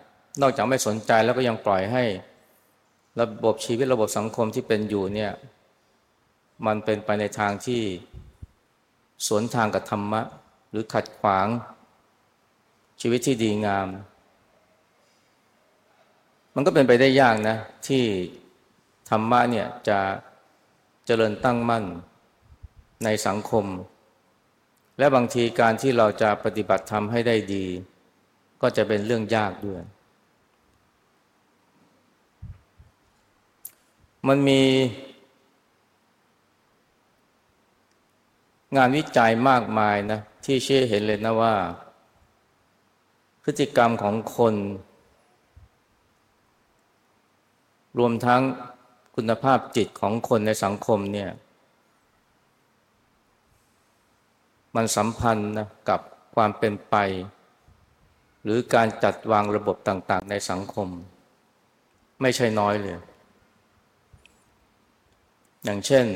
[0.43, 2.05] นอกจากไม่สนใจแล้วก็ยังปล่อยให้
[3.21, 5.33] ระบบชีวิตระบบสังคมที่เป็นอยู่เนี่ย
[6.67, 7.83] มันเป็นไปในทางที่
[9.27, 10.23] สวนทางกับธรรมะ
[10.71, 11.47] หรือขัดขวาง
[13.01, 13.89] ชีวิตที่ดีงาม
[16.55, 18.03] มันก็เป็นไปได้ยากนะ ที่
[19.11, 19.99] ธรรมะเนี่ยจะ
[21.11, 21.85] จริญตั้งมั่น
[23.05, 23.67] ในสังคม
[24.99, 27.67] และบางทีการที่เราจะปฏิบัติธรรมให้ได้ดี
[28.63, 29.83] ก็จะเป็นเรื่องยากด้วย
[34.29, 34.63] มันมี
[38.77, 41.55] งานวิจัยมากมายนะ ที่เชื่อเห็นเลยนะว่า
[43.43, 44.55] พฤติกรรมของคน
[47.99, 48.43] รวมทั้ง
[49.23, 51.31] คุณภาพจิตของคนในสังคมเนี่ย
[54.77, 56.01] มันสัมพันธ์นะกับ
[56.35, 56.97] ความเป็นไป
[58.43, 60.89] หรือการจัดวางระบบต่างๆ ในสังคม
[62.21, 62.99] ไม่ใช่น้อยเลย
[65.65, 66.07] อย่างเช่น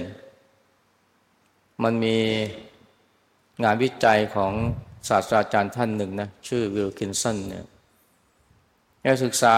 [1.83, 2.17] มันมี
[3.65, 4.53] งานวิจัยของ
[5.09, 7.67] ศาสตราจารย์ท่านหนึ่งนะชื่อวิลคินสันเนี่ย
[9.03, 9.57] ได้ศึกษา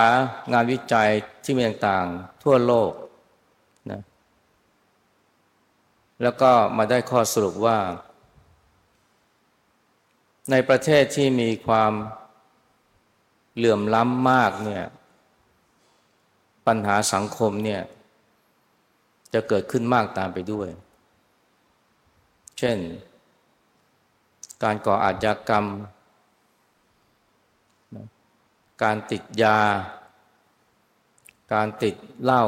[0.53, 1.09] งานวิจัย
[1.45, 2.93] ที่มีต่างๆ ทั่วโลก
[3.91, 4.01] นะ
[6.23, 7.79] แล้วก็มาได้ข้อสรุปว่า
[10.51, 11.93] ในประเทศที่มีความ
[13.57, 14.87] เหลื่อมล้ำมากเนี่ย
[16.67, 17.83] ปัญหาสังคมเนี่ย
[19.35, 20.69] จะเกิดขึ้นมากตามไปด้วย
[22.59, 22.79] เช่น
[24.63, 25.65] การก่ออาชญากรรม
[28.83, 29.59] การติดยา
[31.55, 32.45] การติดเหล้า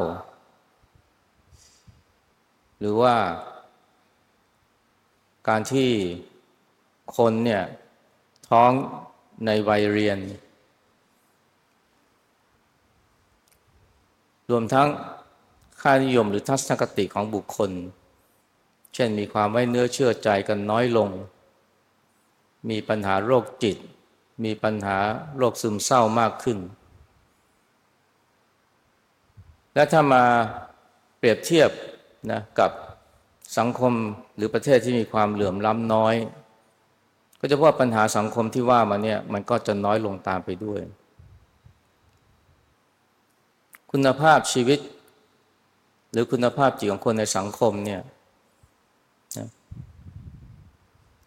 [2.79, 3.17] หรือว่า
[5.49, 5.91] การที่
[7.17, 7.63] คนเนี่ย
[8.49, 8.71] ท้อง
[9.47, 10.19] ในวัยเรียน
[14.51, 14.89] รวมทั้ง
[15.81, 17.71] ค่านิยมหรือทัศนคติของบุคคล
[18.95, 21.09] เช่นมีความไว้เนื้อเชื่อใจกันน้อยลง
[22.71, 23.77] มีปัญหาโรคจิต
[24.45, 24.99] มีปัญหา
[25.37, 26.59] โรคซึมเศร้ามากขึ้น
[29.75, 30.25] และถ้ามา
[31.19, 31.71] เปรียบเทียบ
[32.31, 32.73] นะกับ
[33.57, 33.93] สังคม
[34.37, 36.15] หรือประเทศที่มีความเหลื่อมล้ำน้อย
[37.41, 40.81] ก็จะพบปัญหาสังคมที่ว่ามาเนี่ยมันก็จะน้อยลงตามไปด้วย
[43.93, 44.81] คุณภาพชีวิต
[46.13, 48.01] หรือคุณภาพจิตของคนในสังคมเนี่ย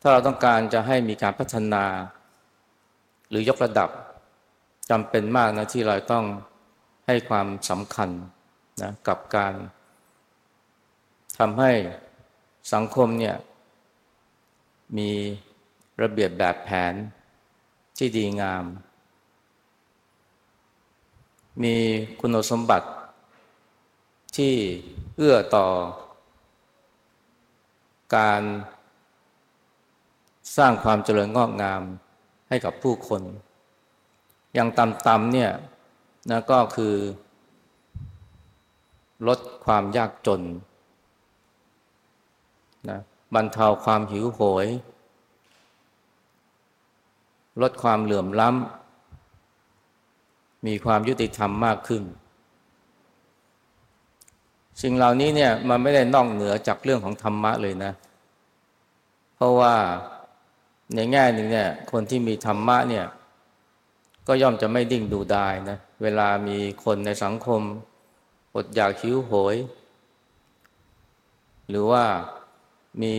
[0.01, 1.85] ถ้าเราต้องการจะให้มีการพัฒนา
[3.29, 3.89] หรือยกระดับ
[4.89, 6.25] จำเป็นมากนะที่เราต้อง
[7.07, 8.09] ให้ความสำคัญ
[8.81, 9.53] นะกับการ
[11.37, 11.71] ทำให้
[12.73, 13.35] สังคมเนี่ย
[14.97, 15.11] มี
[16.01, 16.93] ระเบียบแบบแผน
[17.97, 18.63] ที่ดีงาม
[21.63, 21.75] มี
[22.19, 22.87] คุณสมบัติ
[24.37, 24.53] ที่
[25.17, 25.67] เอื้อต่อ
[28.15, 28.41] การ
[30.57, 31.81] สร้างความเจริญงอกงาม
[32.49, 33.21] ให้กับผู้คน
[34.53, 35.51] อย่างต่ำๆเนี่ย
[36.29, 36.95] นะก็คือ
[39.27, 40.41] ลดความยากจน
[42.89, 42.99] นะ
[43.35, 44.67] บรรเทาความหิวโหย
[47.61, 52.03] ลดความเหลื่อมล้ำ มีความยุติธรรมมากขึ้น
[54.81, 57.91] สิ่งเหล่านี้เนี่ยมันไม่ได้นอกเหนือจากเรื่องของธรรมะเลยนะ
[59.35, 59.75] เพราะว่า
[60.95, 63.05] ในแง่หนึ่งเนี่ยคนที่มีธรรมะเนี่ย
[64.27, 67.61] ก็ย่อมจะไม่ดิ่งดูดายนะ เวลามีคนในสังคม
[68.55, 69.55] อดอยากหิวโหย
[71.69, 72.03] หรือว่า
[73.01, 73.15] มี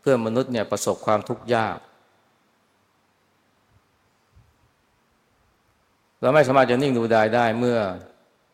[0.00, 1.78] เพื่อนมนุษย์เนี่ยประสบความทุกข์ยาก
[6.20, 7.78] เราไม่สามารถจะนิ่งดูดายได้เมื่อ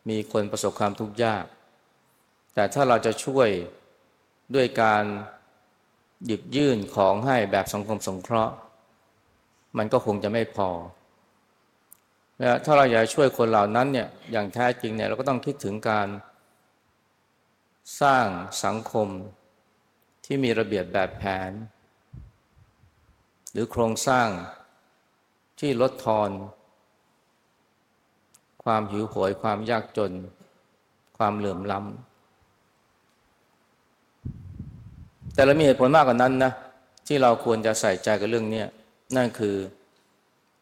[0.09, 1.45] มีคนประสบความทุกข์ยาก
[2.53, 3.49] แต่ถ้าเราจะช่วย
[4.55, 5.03] ด้วยการ
[6.25, 8.53] หยิบยื่นของให้แบบสังคมสงเคราะห์
[9.77, 10.69] มันก็คงจะไม่พอ
[12.39, 16.07] และถ้าเราอยากช่วยคนเหล่านั้นเนี่ยอย่างแท้จริงเนี่ยเราก็ต้องคิดถึงการ
[18.01, 18.25] สร้าง
[18.63, 19.07] สังคม
[20.31, 21.51] ที่มีระเบียบแบบแผน
[23.51, 24.27] หรือโครงสร้าง
[25.59, 26.29] ที่ลดทอน
[28.63, 30.11] ความหิวโหยความยากจน
[31.17, 36.51] ความเหลื่อมล้ำแต่เรามีเหตุผลมากกว่านั้นนะ
[37.07, 38.63] ที่เราควรจะใส่ใจกับเรื่องนี้
[39.15, 39.55] นั่นคือ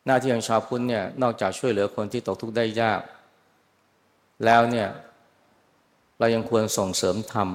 [0.05, 3.01] หน้าที่ของชาวพุทธเนี่ยนอกจากช่วยเหลือคนที่ตกทุกข์ได้ยาก
[4.45, 4.89] แล้วเนี่ย
[6.19, 7.49] เรายังควรส่งเสริมธรรม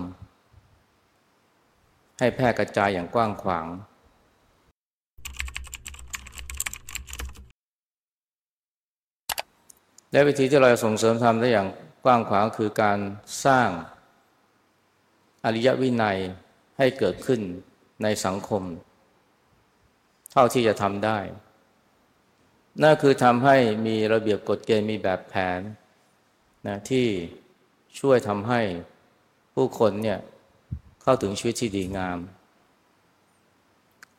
[2.25, 3.67] ให้แพร่กระจายอย่างกว้างขวาง
[10.13, 11.69] และวิธีที่เราจะส่งเสริมทำได้อย่าง
[12.05, 12.99] กว้างขวางคือการ
[13.45, 13.69] สร้าง
[15.45, 16.19] อริยวินัย
[16.79, 17.41] ให้เกิดขึ้น
[18.03, 18.63] ในสังคม
[20.33, 21.19] เท่าที่จะทำได้
[22.83, 23.57] นั่นคือทำให้
[23.87, 25.61] มีระเบียบกฎเกณฑ์มีแบบแผน
[26.67, 27.07] นะที่
[27.99, 28.61] ช่วยทำให้
[29.55, 30.21] ผู้คนเนี่ย
[31.03, 32.19] เข้าถึงชีวิตที่ดีงาม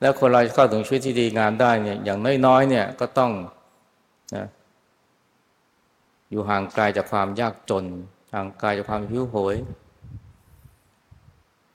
[0.01, 3.31] แล้วคนเราเข้าถึงชีวิตที่ดีงามได้เนี่ยอย่างน้อยๆเนี่ยก็ต้อง
[4.35, 4.45] นะ
[6.31, 7.85] อยู่ห่างไกลจากความยากจน
[8.33, 9.55] ห่างไกลจากความหิวโหย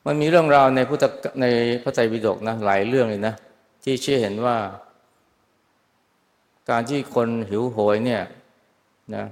[0.06, 1.04] มันมีเรื่องราวในพุทธ
[1.40, 1.46] ใน
[1.82, 3.34] พระไตรปิฎกนะหลายเรื่องเลยนะ
[3.84, 4.56] ที่เชื่อเห็นว่า
[6.70, 8.22] การที่คนหิวโหยเนี่ย
[9.14, 9.24] นะ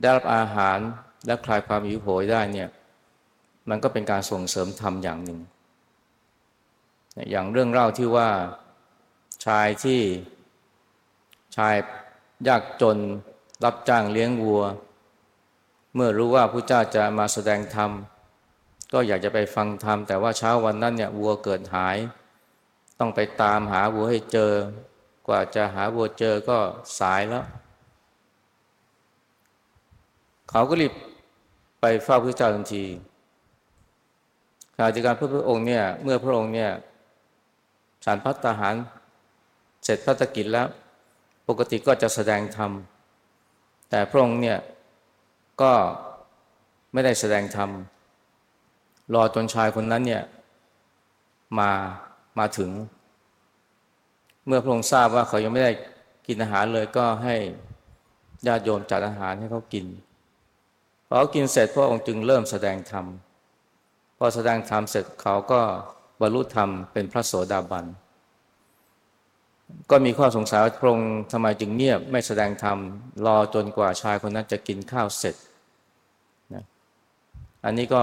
[0.00, 0.78] ได้รับอาหาร
[1.26, 2.68] และคลายความหิวโหยได้เนี่ย
[3.70, 5.40] มันก็เป็นการส่งเสริมธรรมอย่างหนึ่ง
[7.30, 8.28] อย่างเรื่องเล่าที่ว่า
[9.46, 10.00] ชายที่
[11.56, 11.74] ชาย
[12.48, 12.98] ยากจน
[13.64, 14.62] รับจ้างเลี้ยงวัว
[15.94, 17.90] เมื่อรู้ว่าพระเจ้าจะมาแสดงธรรม
[18.92, 21.96] ก็อยากจะไปฟังธรรม แต่ว่าเช้าวันนั้นเนี่ยวัวเกิดหาย
[22.98, 24.52] ต้องไปตามหาวัวให้เจอ
[25.28, 26.58] กว่าจะหาวัวเจอก็
[27.00, 27.46] สายแล้ว
[30.50, 30.92] เขาก็รีบ
[31.80, 32.84] ไปเฝ้าพระเจ้าทันที
[34.82, 36.70] ขณะที่การพระองค์เนี่ยเมื่อพระองค์เนี่ย
[38.04, 38.74] ฉันพัฒหาร
[39.84, 40.66] เสร็จพัฒกิจแล้ว
[41.48, 42.70] ปกติก็จะแสดงธรรม
[43.90, 44.58] แต่พระองค์เนี่ย
[45.62, 45.72] ก็
[46.92, 47.70] ไม่ได้แสดงธรรม
[49.14, 50.22] รอจนชายคนนั้นเนี่ย
[51.58, 51.70] มา
[52.38, 52.70] มาถึง
[54.46, 55.72] เมื่อพระองค์ทราบว่าเขายังไม่ได้
[56.26, 57.34] กินอาหารเลยก็ให้
[58.46, 59.86] ญาติโยมจัดอาหารให้เขากิน
[61.06, 63.06] พอเขากินเสร็จพระองค์จึงเริ่มแสดงธรรม
[64.22, 65.60] พอแสดงธรรมเสร็จเขาก็
[66.20, 67.86] บรรลุธรรมเป็นพระโสดาบัน
[69.90, 72.78] ก็มีข้อสงสัยว่าพระองค์ทำไมจึงเงียบไม่แสดงธรรม
[73.26, 75.34] รอจนกว่าชายคนนั้นจะกินข้าวเสร็จ
[76.54, 76.64] นะ
[77.64, 77.96] อันนี้ก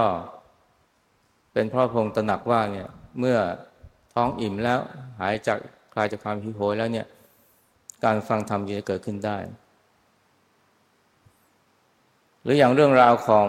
[1.52, 2.88] เป็นเพราะพระองค์ตระหนักว่าเนี่ย
[3.18, 3.38] เมื่อ
[4.14, 4.80] ท้องอิ่มแล้ว
[5.20, 5.58] หายจาก
[5.94, 7.06] คลายจากความหิวโหยแล้วเนี่ย
[8.04, 9.38] การฟังธรรมจะเกิดขึ้นได้
[12.42, 13.48] หรืออย่างเรื่องราวของ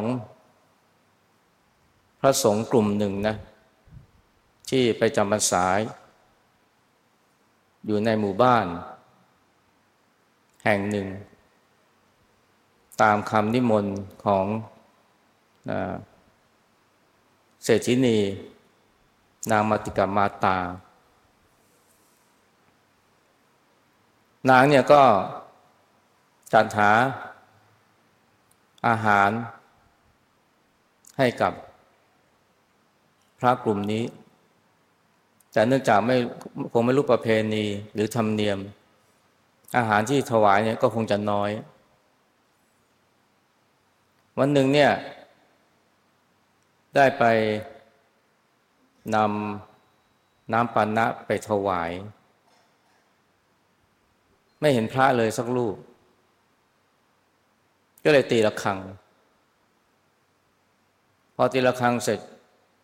[2.19, 3.35] พระสงฆ์กลุ่มหนึ่งนะ
[4.69, 5.65] ที่ไปจำพรรษา
[7.85, 8.65] อยู่ในหมู่บ้าน
[10.65, 11.07] แห่งหนึ่ง
[13.01, 13.95] ตามคำนิมนต์
[14.25, 14.45] ของ
[17.63, 18.17] เศรษฐินี
[19.51, 20.57] นางมาติกามาตา
[24.49, 25.03] นางเนี่ยก็
[26.53, 26.91] จัดหา
[28.87, 29.29] อาหาร
[31.17, 31.53] ให้กับ
[33.39, 34.03] พระกลุ่มนี้
[35.53, 36.17] แต่เนื่องจากไม่
[36.73, 38.59] คงไม่รู้ประเพณีหรือธรรมเนียม
[39.77, 41.49] อาหารที่ถวายเนี่ยก็คงจะน้อย
[44.37, 44.91] วันหนึ่งเนี่ย
[46.95, 47.23] ได้ไป
[49.15, 51.91] นำน้ำปันนะไปถวาย
[54.59, 55.75] ไม่เห็นพระเลยสักลูก
[58.03, 58.77] ก็เลยตีละครัง
[61.35, 62.19] พอตีละครังเสร็จ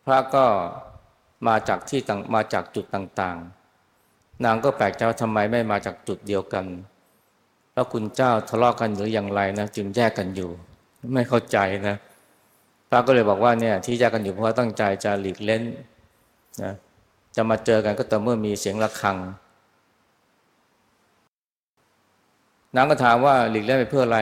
[0.05, 0.45] พระก็
[1.47, 6.65] มาจากที่ต่างมาจากจุดต่างๆ นางก็แปลกใจว่าทำไมไม่มาจากจุดเดียวกัน
[7.73, 10.49] แล้วคุณเจ้าทะเลาะกันหรืออย่างไรนะจึงแยกกันอยู่
[11.13, 11.97] ไม่เข้าใจนะ
[12.89, 15.63] พระก็เลยบอกว่าเนี่ยที่แยกกันอยู่เพราะตั้งใจจะหลีกเล่น
[16.63, 16.73] นะ
[17.35, 19.17] จะมาเจอกันก็ต่อเมื่อมีเสียงะระฆัง
[22.75, 24.19] นางก็ถามว่าหลีกเล่นไปเพื่ออะไร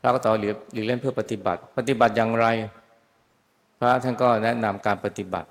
[0.00, 0.42] พระก็ตอบห
[0.76, 2.46] ลีกเล่นเพื่อปฏิบัติ ปฏิบัติอย่างไร
[3.78, 5.48] พระท่านก็แนะนำการปฏิบัติ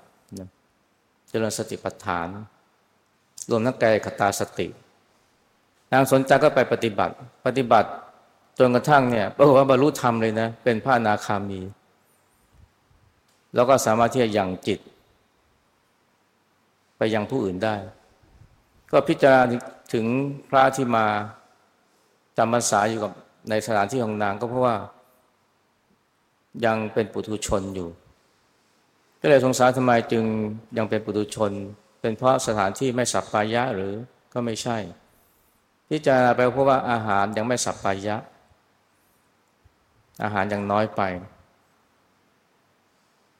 [1.28, 2.26] เจริญสติปัฏฐาน
[3.50, 4.68] รวมทั้งกายคตาสติ
[5.92, 7.14] นางสนใจก็ไปปฏิบัติ
[7.46, 7.88] ปฏิบัติ
[8.58, 11.60] จนกระทั่งเนี่ยปรากฏว่าบรรลุธรรมเลยนะ เป็นพระนาคามี
[13.54, 14.80] แล้วก็สามารถที่จะยังจิต
[16.96, 17.74] ไปยังผู้อื่นได้
[18.90, 19.42] ก็พิจารณา
[19.92, 20.04] ถึง
[20.50, 21.06] พระที่มา
[22.36, 23.12] จำพรรษาอยู่กับ
[23.50, 24.76] ในสถานที่ของนางก็เพราะว่า
[26.64, 27.88] ยังเป็นปุถุชนอยู่
[29.20, 30.24] ก็เลยสงสัยทำไมจึง
[30.78, 31.52] ยังเป็นปุถุชน
[32.00, 33.92] เป็นเพราะสถานที่ไม่สัปปายะหรือ
[34.32, 34.76] ก็ไม่ใช่
[35.88, 38.16] พิจารณาไปเพราะว่าอาหารยังไม่สัปปายะ
[40.22, 41.02] อาหารยังน้อยไป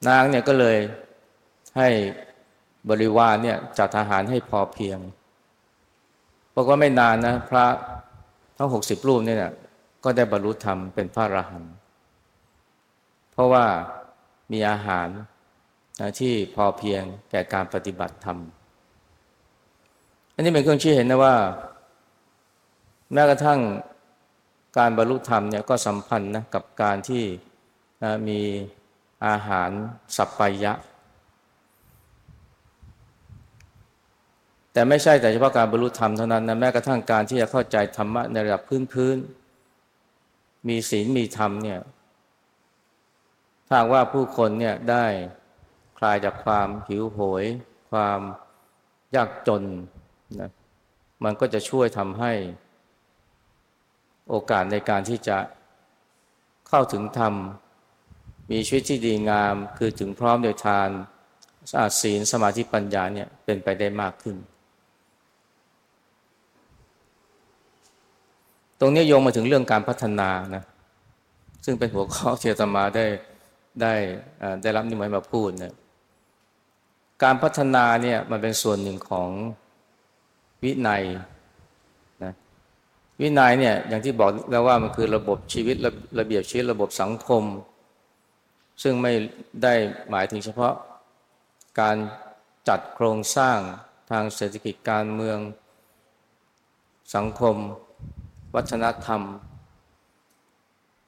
[0.09, 0.79] นางเนี่ยก็เลย
[1.77, 1.89] ให้
[2.91, 4.99] บริวารเนี่ยจัดอาหารให้พอเพียง
[6.55, 7.65] บอกว่าไม่นานนะพระ
[8.57, 9.53] ทั้งหกสิบรูปเนี่ย
[10.05, 11.73] ก็ได้บรรลุธรรมเป็นพระอรหันต์
[13.33, 13.65] เพราะว่า
[14.53, 15.09] มีอาหาร
[16.01, 18.39] นะที่พอเพียงแก่การปฏิบัติธรรม
[20.35, 21.35] อันนี้เป็นเครื่องชี้เห็นนะว่า
[23.13, 23.61] แม้กระทั่ง
[24.79, 27.25] การบรรลุธรรมเนี่ยก็สัมพันธ์นะกับการที่
[28.03, 28.41] นะมี
[29.27, 29.71] อาหาร
[30.17, 30.73] สัพพยะ
[34.73, 41.81] แต่ไม่ใช่แต่เฉพาะการบรรลุธรรมเท่านั้นนะแม้กระทั่งการที่จะเข้าใจธรรมะในระดับพื้นๆมีศีลมีธรรมเนี่ย
[43.67, 45.05] ถ้าว่าผู้คนเนี่ยได้
[45.99, 47.45] คลายจากความหิวโหย
[47.91, 48.21] ความ
[49.17, 49.63] ยากจน
[50.41, 50.51] นะ
[51.25, 52.33] มันก็จะช่วยทำให้
[54.29, 55.39] โอกาสในการที่จะ
[56.69, 57.35] เข้าถึงธรรม
[58.51, 60.89] มีชีวิตที่ดีงาม คือถึงพร้อมโดยทาน
[61.71, 64.37] สะอาดศีลสมาธิปัญญาเนี่ยเป็นไปได้มากขึ้น
[68.81, 70.65] ตรงนี้โยงมาถึงเรื่องการพัฒนานะ
[71.65, 73.07] ซึ่งเป็นหัวข้อที่อาตมาได้
[73.81, 73.95] ได้
[74.63, 75.75] ได้รับนิมนต์มาพูดเนะ
[77.23, 79.31] การพัฒนาเนี่ยมันเป็นส่วนหนึ่งของ
[80.63, 81.03] วินัย
[82.25, 82.33] นะ
[83.21, 87.45] วินัยเนี่ยอย่างที่บอกแล้วว่ามันคือระบบชีวิตระระเบียบชีวิตระบบสังคม
[88.83, 89.13] ซึ่งไม่
[89.63, 89.75] ได้
[90.11, 90.75] หมายถึงเฉพาะ
[91.81, 91.97] การ
[92.69, 93.59] จัดโครงสร้าง
[94.11, 95.39] ทางเศรษฐกิจการเมือง
[97.15, 97.57] สังคม
[98.55, 99.23] วัฒนธรรม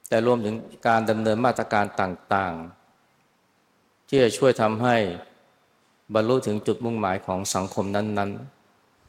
[0.09, 0.55] แต่รวมถึง
[0.87, 4.97] การดำเนินมาตรการต่างๆ ที่จะช่วยทำให้
[6.13, 8.29] บรรลุถึงจุดมุ่งหมายของสังคมนั้น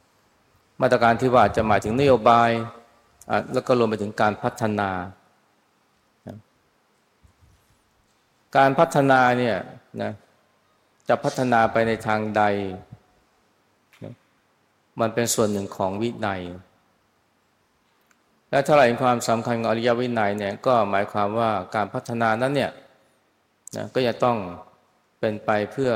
[0.01, 2.49] ๆ มาตรการที่ว่าจะหมายถึงนโยบาย
[3.53, 4.89] แล้วก็รวมไปถึงการพัฒนา
[8.57, 9.57] การพัฒนาเนี่ย
[10.01, 10.11] นะ
[11.09, 12.43] จะพัฒนาไปในทางใด
[14.99, 16.41] มันเป็นส่วนหนึ่งของวินัย
[18.49, 22.71] และถ้าเราเห็นความสำคัญของอริยวินัยเนี่ยก็หมายความว่าการพัฒนานั้นเนี่ย
[23.75, 24.37] นะก็จะต้อง
[25.19, 25.91] เป็นไปเพื่อ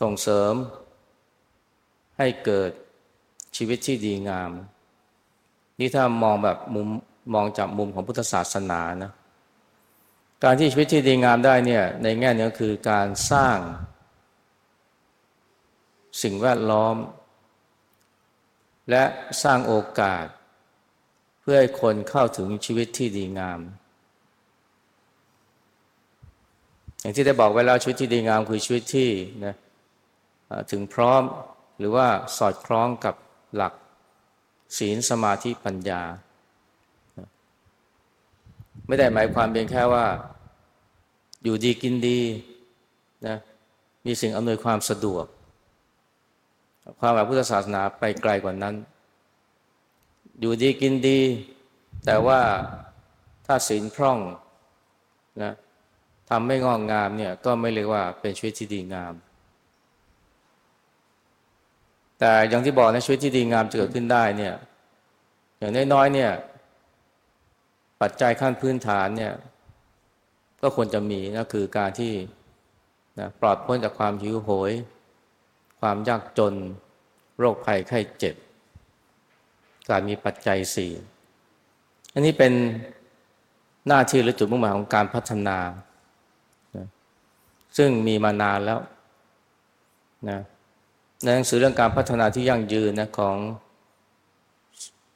[0.00, 0.54] ส่งเสริม
[2.18, 2.70] ให้เกิด
[3.56, 4.50] ชีวิตที่ดีงาม
[5.80, 6.88] นี่ถ้ามองแบบมุม
[7.34, 9.12] มองจากมุมของพุทธศาสนานะ
[10.44, 13.58] การที่ชีวิตที่ดีงามได้เนี่ยในแง่นี้คือการสร้าง
[16.22, 16.96] สิ่งแวดล้อม
[18.90, 19.04] และ
[19.42, 20.26] สร้างโอกาส
[21.40, 23.60] เพื่อให้คนเข้าถึงชีวิตที่ดีงาม
[27.00, 29.10] อย่างที่ได้บอกไว้แล้วชีวิตที่ดีงามคือชีวิตที่
[29.44, 29.54] นะ
[30.70, 31.22] ถึงพร้อม
[31.78, 32.06] หรือว่า
[32.38, 33.14] สอดคล้องกับ
[33.56, 33.72] หลัก
[34.78, 36.02] ศีลสมาธิปัญญา
[38.86, 40.06] ไม่ได้หมายความเพียงแค่ว่า
[41.42, 42.20] อยู่ดีกินดี
[43.26, 43.36] นะ
[44.06, 45.24] มีสิ่งอำนวยความสะดวก
[47.00, 48.74] ความหมายพุทธศาสนาไปไกลกว่านั้น
[50.40, 51.20] อยู่ดีกินดี
[52.04, 52.40] แต่ว่า
[53.46, 54.18] ถ้าศีลพร่อง
[55.42, 55.52] นะ
[56.30, 59.14] ทำไม่งอกงามเนี่ยก็ไม่เรียกว่าเป็นชีวิตที่ดีงาม
[62.18, 64.54] แต่อย่างที่บอกในชีวิตที่ดีงามจะเกิดขึ้นได้เนี่ย
[65.58, 66.30] อย่างน้อยๆเนี่ย
[68.00, 69.32] ปัจจัยขั้นพื้นฐานเนี่ย
[70.62, 72.12] ก็ควรจะมีนะคือการที่
[73.20, 74.72] นะปลอดพ้นจากความหิวโหย
[75.80, 76.54] ความยากจน
[77.38, 78.34] โรคภัยไข้เจ็บ
[79.88, 80.92] การมีปัจจัยสี่
[82.14, 82.52] อันนี้เป็น
[83.88, 85.58] หน้าที่หรือจุดมุ่งหมายของการพัฒนา
[86.76, 86.86] นะ
[87.76, 88.78] ซึ่งมีมานานแล้ว
[90.28, 90.38] นะ
[91.24, 93.36] ในหนังสือเรื่องการพัฒนาที่ยั่งยืนนะของ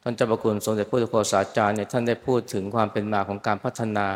[0.03, 4.07] ท่านเจ้าประคุณสมเด็จพระพุทธโฆษาจารย์เนี่ยท่านได้พูดถึงความเป็นมาของการพัฒนา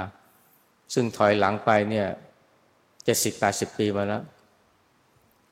[0.95, 2.07] ซึ่งถอยหลังไปเนี่ย
[3.05, 4.23] เจ็ดสิบแปดสิบปีมาแล้ว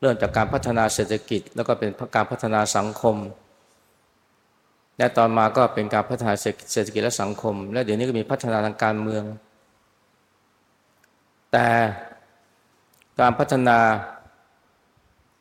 [0.00, 3.16] เริ่มจากการพัฒนาเศรษฐกิจ แล้วก็เป็นการพัฒนาสังคม
[4.98, 6.32] และตอนมาก็เป็นการพัฒนา
[6.72, 9.24] เศรษฐกิจและสังคม และเดี๋ยวนี้ก็มีพัฒนาทางการเมือง
[11.52, 11.66] แต่
[13.20, 13.78] การพัฒนา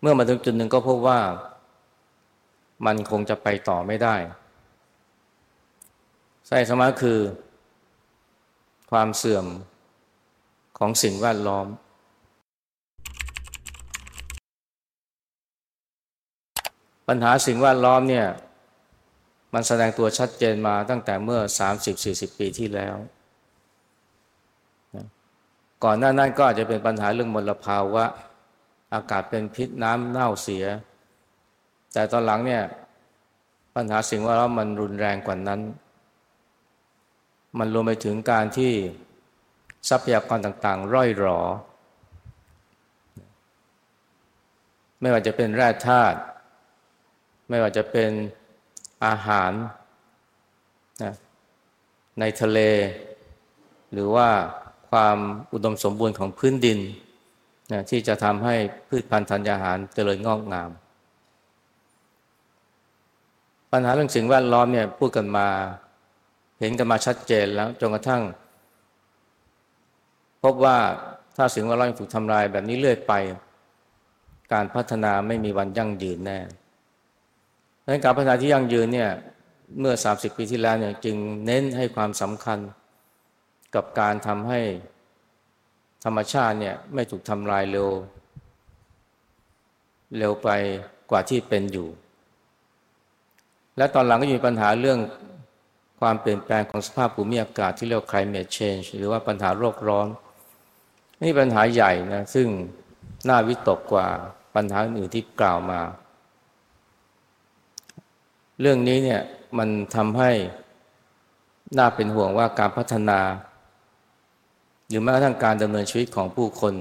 [0.01, 1.19] เมื่อมาถึงจุดหนึ่งก็พบว่า
[2.85, 4.15] มันคงจะไปต่อไม่ได้
[6.47, 7.19] ใช่สมาคือ
[8.91, 9.45] ความเสื่อม
[10.77, 11.67] ของสิ่งแวดล้อม
[17.07, 18.27] ปัญหาสิ่งแวดล้อมเนี่ย
[19.53, 21.39] มันแสดงตัวชัดเจนมาตั้งแต่เมื่อ
[21.89, 22.95] 30-40 ปีที่แล้ว
[25.83, 28.05] ก่อนหน้านั้นก็อาจจะเป็นปัญหาเรื่องมลภาวะ
[28.93, 30.65] อากาศเป็นพิษน้ำเน่าเสีย
[31.93, 32.63] แต่ตอนหลังเนี่ย
[33.75, 35.61] ปัญหาสิ่งแวดล้อมมันรุนแรงกว่านั้น
[37.57, 38.73] มันรวมไปถึงการที่
[39.89, 41.39] ทรัพยากรต่างๆ ร่อยหรอ
[45.01, 46.17] ไม่ว่าจะเป็นแร่ธาตุ
[47.49, 48.11] ไม่ว่าจะเป็น
[49.05, 49.51] อาหาร
[51.03, 51.13] นะ
[52.19, 52.59] ในทะเล
[53.91, 54.29] หรือว่า
[54.89, 55.17] ความ
[55.53, 56.79] อุดมสมบูรณ์ของพื้นดิน
[57.71, 58.55] นะที่จะทำให้
[58.89, 60.69] พืชพันธุ์ธัญญาหารเจริญงอกงาม
[63.71, 65.47] ปัญหาเรื่องสิ่งแวดล้อมเนี่ยพูดกันมา
[66.59, 68.23] เห็นกันมาชัดเจนแล้วจนกระทั่ง
[70.43, 70.77] พบว่า
[71.35, 73.13] ถ้าสิ่งแวดล้อมถูกทำลายแบบนี้เรื่อยไป
[74.53, 76.39] การพัฒนาไม่มีวันยั่งยืนแน่
[77.83, 79.11] ดังนั้นการพัฒนาที่ยั่งยืนเนี่ย
[79.79, 82.59] เมื่อ 30 ปีที่แล้วเนี่ยจึงเน้นให้ความสำคัญ
[83.75, 84.59] กับการทำให้
[86.03, 87.89] ธรรมชาติเนี่ยไม่ถูกทำลายเร็ว
[90.17, 90.49] เร็วไป
[91.09, 91.87] กว่าที่เป็นอยู่
[93.77, 94.99] และตอนหลังก็มีปัญหาเรื่อง
[95.99, 100.07] ความเปลี่ยนแปลงของสภาพภูมิอากาศที่เรียกว่า climate change หรือว่าปัญหาโลกร้อน
[101.21, 102.47] นี่ปัญหาใหญ่นะซึ่ง
[103.29, 104.07] น่าวิตกกว่า
[104.55, 105.81] ปัญหาอื่นที่กล่าวมา
[108.61, 109.21] เรื่องนี้เนี่ย
[109.57, 110.31] มันทำให้
[111.77, 113.19] น่าเป็นห่วงว่าการพัฒนา
[114.89, 116.73] หรือแม้กระทั่งการดำเนินชีวิตของผู้คน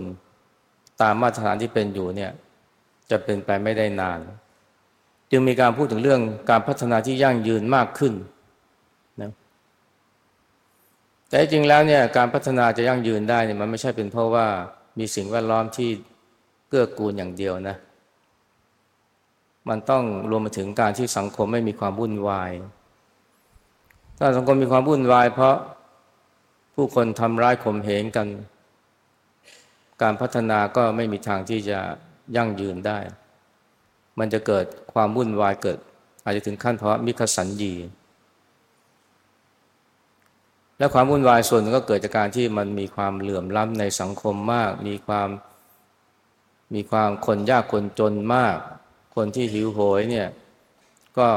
[1.02, 2.30] ตามมาตรฐานที่เป็นอยู่เนี่ย
[3.10, 4.20] จะเป็นไปไม่ได้นาน
[5.30, 8.12] จึงมีการพูดถึงเรื่องการพัฒนาที่ยั่งยืนมากขึ้น
[9.20, 9.30] นะ
[11.28, 14.46] แต่จริงแล้วเนี่ยการพัฒนาจะยั่งยืนได้เนี่ยมันไม่ใช่เป็นเพราะว่า
[14.98, 15.90] มีสิ่งแวดล้อมที่
[16.68, 17.76] เกื้อกูลอย่างเดียวนะ
[19.68, 22.50] มันต้องรวมมาถึงการที่สังคมไม่มีความวุ่นวาย
[24.18, 25.56] ถ้าสังคมมีความวุ่นวาย เพราะ
[26.80, 28.28] ผู้คนทำร้ายข่มเหงกัน
[30.02, 31.78] การพัฒนาก็ไม่มีทางที่จะ
[32.36, 32.98] ยั่งยืนได้
[34.18, 35.78] มันจะเกิดความวุ่นวายเกิด
[36.24, 37.74] อาจจะถึงขั้นภาวะมิคสันยี
[40.78, 45.28] และความวุ่นวายส่วนนึงก็เกิดจากการที่มันมีความเหลื่อมล้ำในสังคมมาก มีความ
[46.74, 48.56] มีความคนยากคนจนมาก
[49.16, 50.28] คนที่หิวโหยเนี่ย
[51.18, 51.28] ก็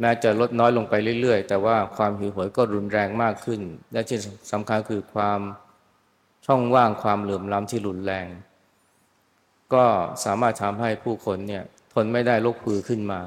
[0.00, 3.60] แม้จะลดน้อยลงไปเรื่อยๆ แต่ว่าความหิวโหยก็รุนแรงมากขึ้น
[3.92, 4.18] และที่
[4.52, 5.40] สำคัญคือความ
[6.46, 8.26] ช่องว่างความเหลื่อมล้ำที่รุนแรง
[9.74, 9.84] ก็
[10.24, 13.20] สามารถทำให้ผู้คนเนี่ยทนไม่ได้ลุกพือขึ้นมา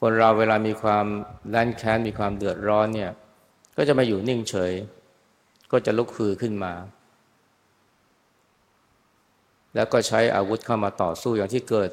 [0.00, 1.06] คนเราเวลามีความ
[1.50, 3.10] แร้นแค้นมีความเดือดร้อนเนี่ย
[3.76, 4.72] ก็จะมาอยู่นิ่งเฉย
[5.72, 6.72] ก็จะลุกคือขึ้นมา
[9.74, 11.90] แล้วก็ใช้อาวุธเข้ามาต่อสู้อย่างที่เกิด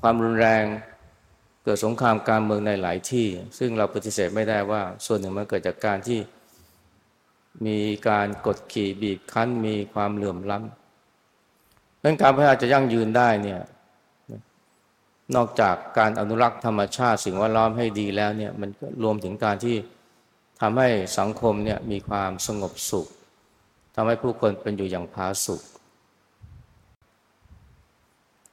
[0.00, 0.64] ความรุนแรง
[1.68, 3.26] เกิดสงครามการเมืองในหลายที่
[3.58, 6.20] ซึ่งเราปฏิเสธไม่ได้ว่า ส่วนหนึ่งมันเกิดจากการที่
[7.66, 13.60] มีการกดขี่บีบคั้นมีความเหลื่อมล้ำเรื่องการพัฒนาจะยั่งยืนได้เนี่ย
[15.36, 19.76] นอกจากการอนุรักษ์ธรรมชาติสิ่งแวดล้อมให้ดีแล้วเนี่ยมันก็รวมถึงการที่
[20.60, 20.88] ทำให้
[21.18, 23.06] สังคมเนี่ยมีความสงบสุข
[23.94, 25.62] ทำให้ผู้คนเป็นอยู่อย่างผาสุข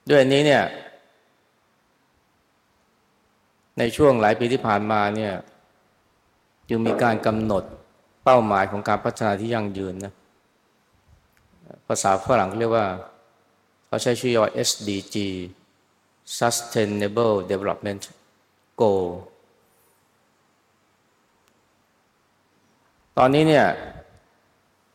[0.10, 0.64] ด้วยนี้เนี่ย
[3.78, 5.34] ในช่วงหลายปีที่ผ่านมาเนี่ย
[6.72, 7.64] ยังมีการกำหนด
[8.24, 10.14] เป้าหมายของการพัฒนาที่ยั่งยืนนะ
[11.88, 12.88] ภาษาฝรั่งเรียกว่า
[13.86, 15.16] เขาใช้ชื่อว่า SDG
[16.40, 18.02] Sustainable Development
[18.82, 19.06] Goal
[23.18, 23.68] ตอนนี้เนี่ย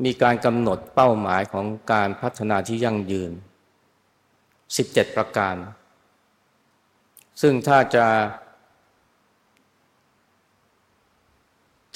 [0.05, 3.31] มีการกำหนดเป้าหมายของการพัฒนาที่ยั่งยืน
[4.45, 5.55] 17 ประการ
[7.41, 8.07] ซึ่งถ้าจะ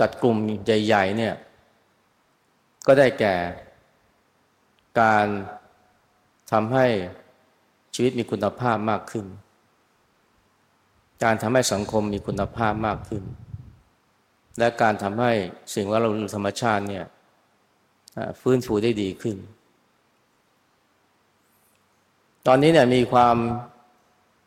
[0.02, 1.34] จัดกลุ่มใหญ่ ๆ เนี่ย
[2.86, 3.34] ก็ได้แก่
[5.00, 5.26] การ
[6.52, 6.86] ทำให้
[7.94, 9.26] ชีวิตมีคุณภาพมากขึ้น
[11.24, 13.22] การทำให้สังคมมีคุณภาพมากขึ้น
[14.58, 15.32] และการทำให้
[15.74, 17.04] สิ่งว่าเราธรรมชาติเนี่ย
[18.40, 19.36] ฟื้นฟูได้ดีขึ้น
[22.46, 23.36] ตอนนี้เนี่ยมีความ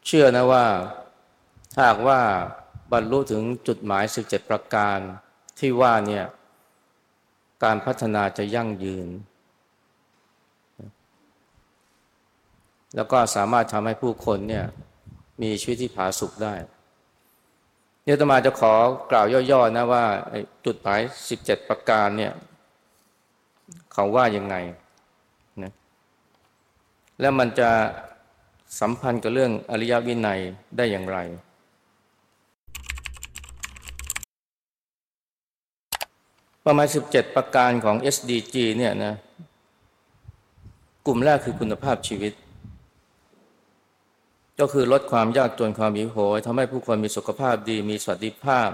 [0.05, 0.65] เชื่อนะว่า
[1.73, 2.19] ถ้าหากว่า
[2.91, 4.99] บรรลุถึงจุดหมาย17ประการ
[5.59, 6.25] ที่ว่าเนี่ย
[7.63, 9.07] การพัฒนาจะยั่งยืน
[12.95, 14.65] แล้วก็สามารถทำให้ผู้คนเนี่ย
[15.41, 16.53] มีชีวิตที่ผาสุกได้
[18.03, 18.73] เนี่ยตมาจะขอ
[19.11, 20.05] กล่าวย่อๆนะว่า
[20.65, 20.99] จุดหมาย
[21.29, 22.33] สิบเจ็ดประการเนี่ย
[23.93, 24.55] เขาว่ายังไง
[25.63, 25.71] นะ
[27.19, 27.69] แล้วมันจะ
[28.79, 30.39] สัมพันธ์กับเรื่องอริยวินัย
[30.77, 31.17] ได้อย่างไร
[36.65, 39.15] ประมาณ 17 ประการของ SDG เนี่ยนะ
[41.05, 42.33] กลุ่มแรกคือคุณภาพชีวิต
[44.59, 48.69] ก็คือลดความยากจนความหิวโหยทำให้ผู้คนมีสุขภาพดี มีสวัสดิภาพ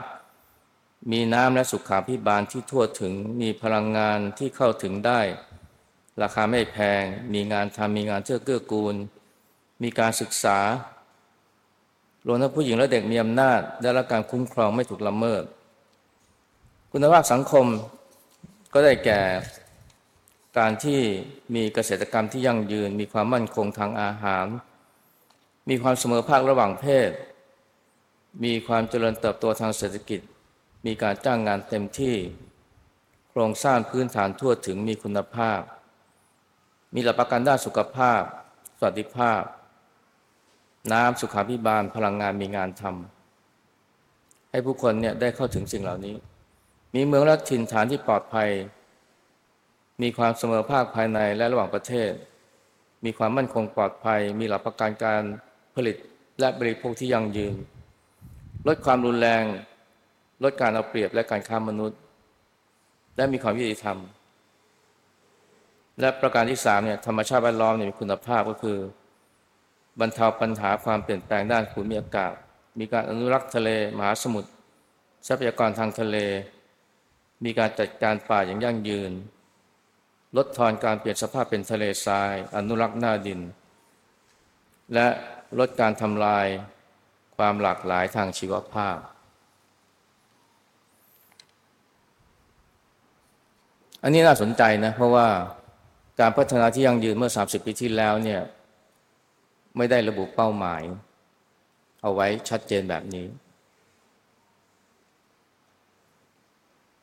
[1.12, 5.22] มีน้ำและสุขาพิบาลที่ทั่วถึงมีพลังงานที่เข้าถึงได้
[6.22, 8.96] ราคาไม่แพง มีงานทำมีงานเชื่อเกื้อกูล
[9.84, 10.60] มีการศึกษา
[12.28, 15.44] รวมทั้งผู้หญิงและเด็กมีอำนาจได้รับการคุ้มครองไม่ถูกละเมิด
[16.94, 17.66] คุณภาพสังคม
[18.74, 19.22] ก็ได้แก่
[20.58, 21.02] การที่
[21.56, 24.46] มีเกษตรกรรมที่ยั่งยืน มีความมั่นคงทางอาหาร
[25.70, 27.12] มีความเสมอภาคระหว่างเพศ
[28.44, 30.20] มีความเจริญเติบโตทางเศรษฐกิจ
[30.86, 32.16] มีการจ้างงานเต็มที่
[33.30, 35.62] โครงสร้างพื้นฐานทั่วถึงมีคุณภาพ
[36.94, 38.22] มีหลักประกันด้านสุขภาพ
[38.80, 39.42] สวัสดิภาพ
[40.94, 46.18] น้ำสุขาพิบาลพลังงานมีงานทำให้ผู้คนเนี่ยได้เข้าถึงสิ่งเหล่านี้
[46.96, 48.50] มีเมืองและถิ่นฐานที่ปลอดภัย
[50.02, 52.12] มีความเสมอภาคภายในและระหว่างประเทศ
[53.06, 55.22] มีความมั่นคงปลอดภัย มีหลักประกันการ
[55.76, 55.96] ผลิต
[56.40, 57.56] และบริโภคที่ยั่งยืน
[58.68, 59.44] ลดความรุนแรง
[60.44, 62.00] ลดการเอาเปรียบและการค้ามนุษย์
[63.16, 63.98] และมีความยุติธรรม
[66.00, 68.78] และประการที่สามเนี่ยธรรมชาติแวดล้อมเนี่ยมีคุณภาพก็คือ
[70.00, 72.34] บรรเทาปัญหาความเปลี่ยนแปลงด้านภูมิอากาศ
[72.80, 74.50] มีการอนุรักษ์ทะเลมหาสมุทร
[75.28, 76.18] ทรัพยากรทางทะเล
[77.44, 79.12] มีการจัดการป่าอย่างยั่งยืน
[80.38, 83.42] ลดทอนการเปลี่ยนสภาพเป็นทะเลทราย อนุรักษ์หน้าดิน
[84.94, 85.08] และ
[85.60, 86.48] ลดการทำลาย
[87.38, 88.98] ความหลากหลายทางชีวภาพ
[94.04, 95.28] อันนี้น่าสนใจนะเพราะว่า
[96.20, 98.42] การพัฒนาที่ยั่งยืนเมื่อ 30 ปีที่แล้วเนี่ย
[99.78, 100.82] ไม่ได้ระบุเป้าหมาย
[102.02, 103.28] เอาไว้ชัดเจนแบบนี้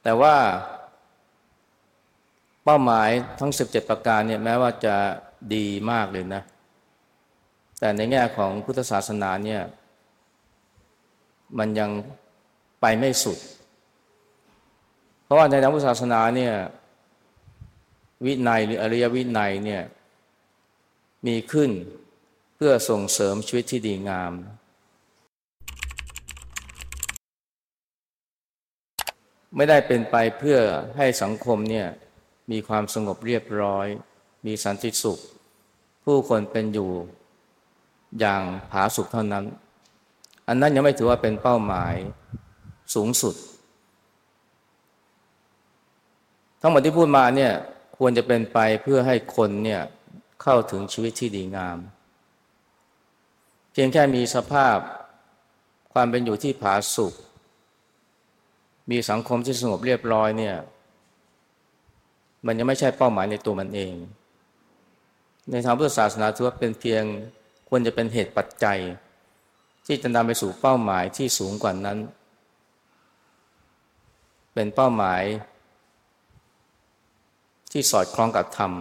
[0.09, 0.37] แต่ว่า
[2.65, 4.97] เป้าหมายทั้ง 17 ประการเนี่ยแม้ว่าจะ
[5.55, 6.43] ดีมากเลยนะ
[7.79, 9.63] แต่ในแง่ของพุทธศาสนาเนี่ย
[11.59, 11.91] มันยัง
[12.81, 13.39] ไปไม่สุด
[15.25, 16.55] เพราะว่าในทางพุทธศาสนาเนี่ย
[18.25, 19.83] วินัยหรืออริยวินัยเนี่ย
[21.27, 21.71] มีขึ้น
[22.57, 24.33] เพื่อส่งเสริมชีวิตที่ดีงาม
[29.61, 30.59] ไม่ได้เป็นไปเพื่อ
[30.97, 31.89] ให้สังคมเนี่ย
[32.51, 33.87] มีความสงบเรียบร้อย
[34.47, 35.19] มีสันติสุข
[36.05, 36.91] ผู้คนเป็นอยู่
[38.21, 39.45] อย่างผาสุกเท่านั้น
[40.49, 41.95] อันนั้นยังไม่ถือว่าเป็นเป้าหมาย
[42.95, 43.35] สูงสุด
[46.61, 47.53] ทั้งหมดที่พูดมาเนี่ย
[47.99, 49.83] ควรจะเป็นไปเพื่อให้คนเนี่ย
[50.43, 51.79] เข้าถึงชีวิตที่ดีงาม
[53.73, 54.77] เพียงแค่มีสภาพ
[55.93, 57.15] ความเป็นอยู่ที่ผาสุก
[58.91, 60.57] มีสังคมที่สงบเรียบร้อยเนี่ย
[62.47, 63.95] มันยังไม่ใช่เป้าหมายในตัวมันเอง
[65.51, 67.03] ในทางพุทธศาสนาถือว่าเป็นเพียง
[67.69, 68.79] ควรจะเป็นเหตุปัจจัย
[69.87, 71.99] ที่จะนำไปสู่เป้าหมายที่สูงกว่านั้น
[74.55, 75.23] เป็นเป้าหมาย
[77.73, 78.73] ที่สอดคล้องกับธรรม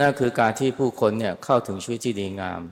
[0.00, 2.62] นั่นคือการที่ผู้คนเนี่ยเข้าถึงชีวิตที่ดีงาม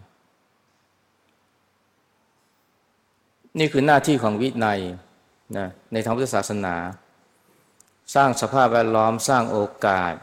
[3.59, 4.81] นี่คือหน้าที่ของวินัย
[5.57, 6.77] นะในทางพุทธศาสนา
[8.15, 10.15] สร้างสภาพแวดล้อมสร้างโอกาส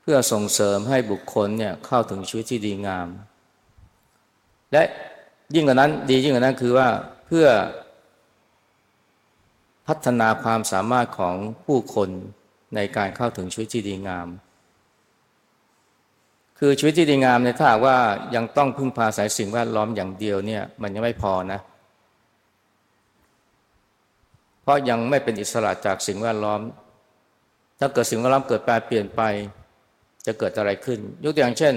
[0.00, 3.08] เพื่อส่งเสริมให้บุคคลเนี่ยเข้าถึงชีวิตที่ดีงาม
[4.72, 4.82] และ
[5.54, 6.88] ยิ่งกว่านั้นดียิ่งกว่านั้นคือว่า
[7.26, 7.46] เพื่อ
[9.86, 12.08] พัฒนาความสามารถของผู้คน
[12.74, 14.28] ในการเข้าถึงชีวิตที่ดีงาม
[16.58, 17.98] คือชีวิตที่ดีงามเนี่ยถ้าว่า
[18.34, 26.60] ยังต้องพึ่งพาสายสิ่งแวดล้อมอย่างเดียวเนี่ยมันยังไม่พอนะเเพราะยังไม่เป็นอิสระจากสิ่งแวดล้อม
[27.78, 29.22] ถ้าเกิดสิ่งแวดล้อมเกิดแปรเปลี่ยนไป
[30.26, 31.74] จะเกิดอะไรขึ้น ยกตัวอย่างเช่น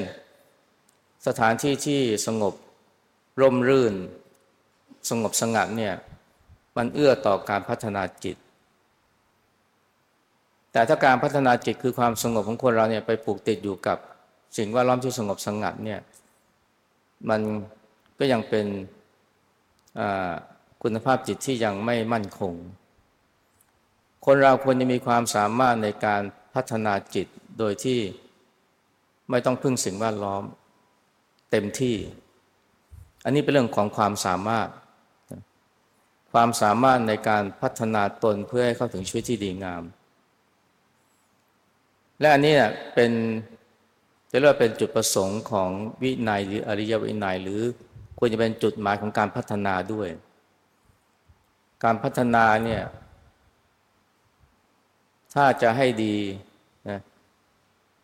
[1.28, 2.54] สถานที่ที่สงบ
[3.42, 3.94] ร่มรื่น
[5.10, 5.94] สงบสงัดเนี่ย
[6.78, 8.38] มันเอื้อต่อการพัฒนาจิต
[10.72, 13.98] แต่ถ้าการพัฒนาจิตคือความสงบของคนเราเนี่ยไปผูกติดอยู่กับ
[14.58, 16.00] สิ่งแวดล้อมที่สงบสงัดเนี่ย
[17.30, 17.42] มัน
[18.20, 18.66] ก็ยังเป็น
[20.88, 22.54] คุณภาพจิตที่ยังไม่มั่นคง
[24.26, 26.22] คนเราควรจะมีความสามารถในการ
[26.54, 27.28] พัฒนาจิต
[27.60, 28.00] โดยที่
[29.30, 30.44] ไม่ต้องพึ่งสิ่งแวดล้อม
[31.52, 31.96] เต็มที่
[33.24, 34.68] อันนี้เป็นเรื่องของความสามารถ
[36.32, 39.84] ความสามารถในการพัฒนาตนเพื่อให้เข้าถึงชีวิตที่ดีงาม
[42.20, 42.56] และอันนี้
[42.94, 43.12] เป็น
[44.30, 45.70] จะเรียกว่าเป็นจุดประสงค์ของ
[46.02, 47.62] วินัยหรืออริยวินัยหรือ
[48.20, 50.10] ควรจะเป็นจุดหมายของการพัฒนาด้วย
[51.86, 52.84] การพัฒนาเนี่ย
[55.34, 56.16] ถ้าจะให้ดี
[56.90, 57.00] นะ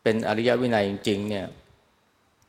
[0.03, 1.45] เป็นอริยวินัยจริง ๆ เนี่ย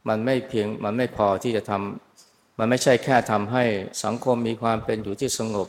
[0.09, 3.65] มันไม่เพียงมันไม่พอที่จะทำมันไม่ใช่แค่ทำให้
[4.05, 5.69] สังคมมีความเป็นอยู่ที่สงบ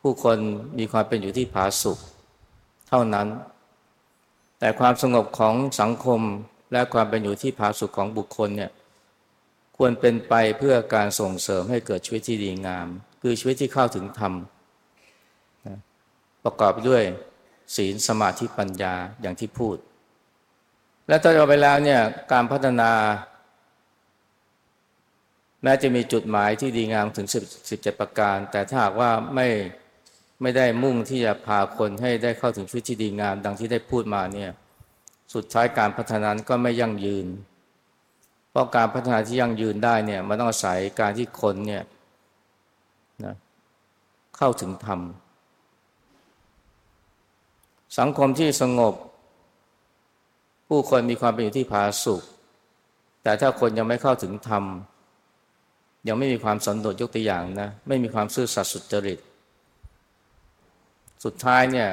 [0.00, 0.38] ผู้คน
[0.78, 1.98] มีความเป็นอยู่ที่ผาสุก
[2.88, 3.28] เท่านั้น
[4.58, 6.20] แต่ความสงบของสังคม
[6.72, 8.70] และความเป็นอยู่ที่ผาสุกของบุคคลเนี่ย
[9.76, 12.86] ควรเป็นไปเพื่อการส่งเสริมให้เกิดชีวิตที่ดีงาม
[13.22, 14.32] คือชีวิตที่เข้าถึงธรรม
[16.44, 17.02] ประกอบด้วย
[17.76, 19.76] ศีลสมาธิปัญญาอย่างที่พูด
[21.08, 22.00] และต่อไปแล้วเนี่ย
[22.32, 22.90] การพัฒนา
[25.62, 27.26] แม้จะมีจุดหมายที่ดีงามถึง
[27.64, 29.48] 17 ประการ แต่ถ้าหากว่าไม่
[30.42, 34.50] ไม่ได้มุ่งที่จะพาคนให้ได้เข้าถึงชีวิตที่ดีงาม ดังที่ได้พูดมาเนี่ย
[35.34, 37.26] สุดท้ายการพัฒนาก็ไม่ยั่งยืน
[38.54, 41.82] เพราะการพัฒนาที่ยั่งยืนได้เนี่ยมันต้องอาศัยการที่คนเนี่ย
[43.24, 43.34] นะ
[44.36, 45.00] เข้าถึงธรรม
[47.98, 48.94] สังคมที่สงบ
[50.68, 52.22] ผู้คนมีความเป็นอยู่ที่ผาสุก
[53.22, 54.64] แต่ถ้าคนยังไม่เข้าถึงธรรม
[56.08, 59.18] ยังไม่มีความสันโดษยกตัวอย่างนะไม่มีความซื่อสัตย์สุจริต
[61.24, 61.88] สุดท้ายเนี่ย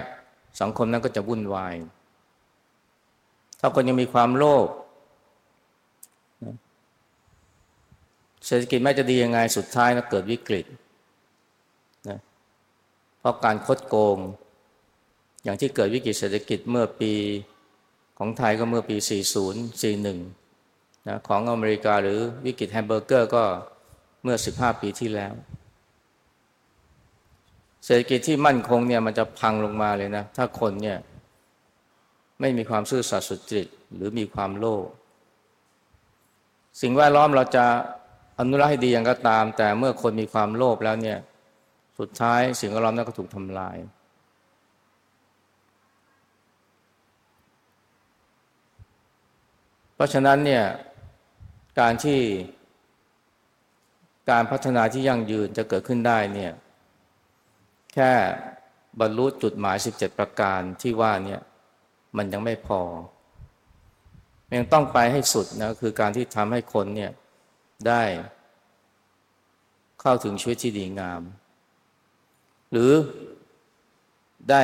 [0.61, 1.75] สังคมนั้นก็จะวุ่นวาย
[3.59, 4.67] ถ้าคนยังมีความโลภ
[8.45, 10.65] เศรษฐกิจไม่จะดียังไงสุดท้ายนะเกิดวิกฤต
[12.09, 12.19] นะ
[13.19, 14.17] เพราะการคดโกง
[15.43, 17.13] อย่างที่เกิดวิกฤตเศรษฐกิจเมื่อปี
[18.17, 23.43] ของไทยก็เมื่อปี 40 41นะของอเมริกาหรือวิกฤตแฮมเบอร์เกอร์ก็
[24.23, 25.33] เมื่อ 15 ปีที่แล้ว
[27.85, 30.97] เศรษฐกิจที่มั่นคงเนี่ยมันจะพังลงมาเลยนะ ถ้าคนเนี่ย
[32.39, 34.85] ไม่มีความซื่อสัตย์สุจริตหรือมีความโลภ
[36.81, 37.65] สิ่งแวดล้อมเราจะ
[38.39, 41.19] อนุรักษ์ให้ดีอย่างก็ตาม แต่เมื่อคนมีความโลภแล้วเนี่ย
[41.99, 43.77] สุดท้ายสิ่งแวดล้อมนั้นก็ถูกทำลาย
[49.95, 50.63] เพราะฉะนั้นเนี่ย
[51.79, 52.19] การที่
[54.31, 56.51] การพัฒนาที่ยั่งยืนจะเกิดขึ้นได้เนี่ย
[57.93, 58.11] แค่
[58.99, 61.41] บรรลุจุดหมาย 17 ประการที่ว่าเนี่ย
[62.17, 62.81] มันยังไม่พอ
[64.55, 67.11] ยังต้องไปให้สุดนะคือการที่ทำให้คนเนี่ย
[67.87, 68.03] ได้
[70.01, 71.21] เข้าถึงชีวิตที่ดีงาม
[72.71, 72.91] หรือ
[74.49, 74.63] ได้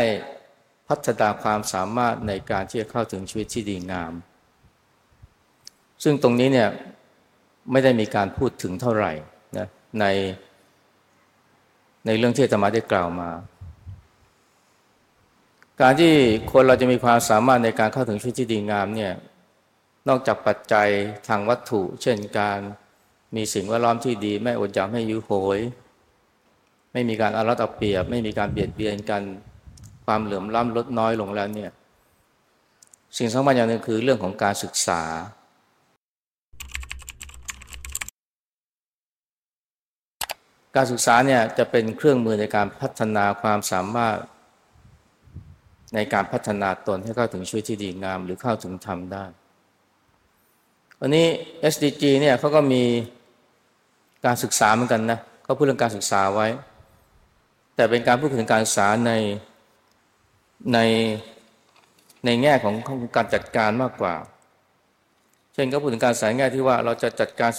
[0.87, 4.13] พัฒนาความสามารถในการที่จะเข้าถึงชีวิตที่ดีงาม
[6.03, 6.69] ซึ่งตรงนี้เนี่ย
[7.71, 9.11] ไม่ได้มีการพูดถึงเท่าไหร่
[9.57, 9.67] นะ
[9.99, 10.05] ใน
[12.05, 13.29] ในเรื่องที่ธรรมาได้กล่าวมา
[15.81, 16.13] การที่
[16.51, 19.13] คนเราจะมีความสามารถในการเข้าถึงชีวิตที่ดีงามเนี่ย
[20.07, 20.89] นอกจากปัจจัย
[21.27, 22.59] ทางวัตถุ เช่นการ
[23.35, 25.59] มีสิ่งแวดล้อมที่ดี ไม่อดอยากไม่ยุโหย
[26.91, 29.21] ไม่มีการอารัดเอาเปรียบ ไม่มีการเบียดเบียนกัน
[30.05, 31.71] ความเหลื่อมล้ำลดน้อยลงแล้วเนี่ย
[33.17, 35.01] สิ่งสำคัญอย่างหนึ่งคือเรื่องของการศึกษา
[40.75, 44.17] การศึกษาเนี่ยจะเป็นเครื่องมือในการพัฒนาความสามารถ
[45.95, 49.25] ในการพัฒนาตนให้เข้าถึงชีวิตที่ดีงาม หรือเข้าถึงธรรมได้
[50.99, 51.27] วันนี้
[51.73, 52.83] SDG เนี่ยเขาก็มี
[54.25, 56.47] การศึกษาเหมือนกันนะเขาพูดเรื่องการศึกษาไว้
[57.75, 59.11] แต่เป็นการพูดถึงการศึกษาใน
[60.73, 60.79] ใน
[62.25, 64.15] ในแง่ของของการจัดการมากกว่า
[65.53, 67.51] เช่นก็พูดถึงการสายแง่ที่ว่าเราจะจัดการ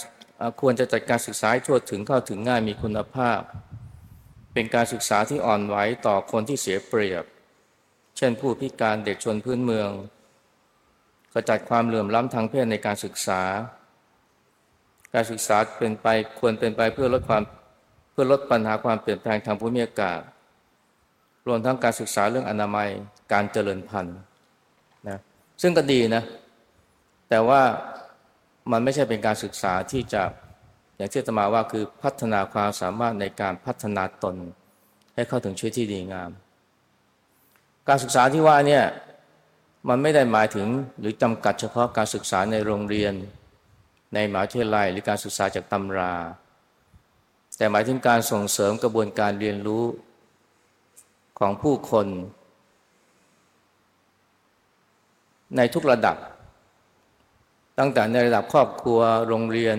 [0.61, 3.39] ควรจะจัดการศึกษาให้ทั่วถึงเข้าถึงง่ายมีคุณภาพ
[4.53, 7.23] เป็นการศึกษาที่อ่อนไหวต่อคนที่เสียเปรียบ
[8.17, 9.89] เช่นผู้พิการเด็กชนพื้นเมือง
[11.33, 13.41] กระจัดความเหลื่อมล้ำทางเพศในการศึกษา
[15.13, 16.07] การศึกษาเป็นไป
[16.39, 17.43] ควรเป็นไปเพื่อลดความ
[18.11, 20.19] เพื่อลดปัญหาความเปลี่ยนแปลงทางภูมิอากาศ
[21.47, 22.89] รวมทั้งการศึกษาเรื่องอนามัย
[23.33, 24.17] การเจริญพันธุ์
[25.09, 25.19] นะ
[25.61, 26.23] ซึ่งก็ดีนะ
[27.29, 27.61] แต่ว่า
[28.71, 30.23] มันไม่ใช่เป็นการศึกษาที่จะ
[30.97, 34.35] อย่างที่ตมาว่าคือพัฒนาความสามารถในการพัฒนาตน
[35.15, 36.31] ให้เข้าถึงชีวิตที่ดีงาม
[37.87, 38.83] การศึกษาที่ว่าเนี่ย
[39.89, 40.67] มันไม่ได้หมายถึง
[40.99, 43.13] หรือจำกัดเฉพาะการศึกษาในโรงเรียน
[44.13, 46.13] ในมหาวิทยาลัยหรือการศึกษาจากตำรา
[47.57, 49.83] แต่หมายถึงการส่งเสริมกระบวนการเรียนรู้
[51.39, 52.07] ของผู้คน
[55.57, 56.17] ในทุกระดับ
[57.79, 59.77] ตั้งแต่ในระดับครอบครัวโรงเรียน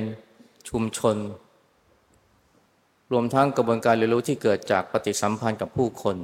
[0.68, 1.16] ชุมชน
[3.12, 6.16] รวมทั้งกระบวนการเรียนรู้ที่เกิดจากปฏิสัมพันธ์กับผู้คน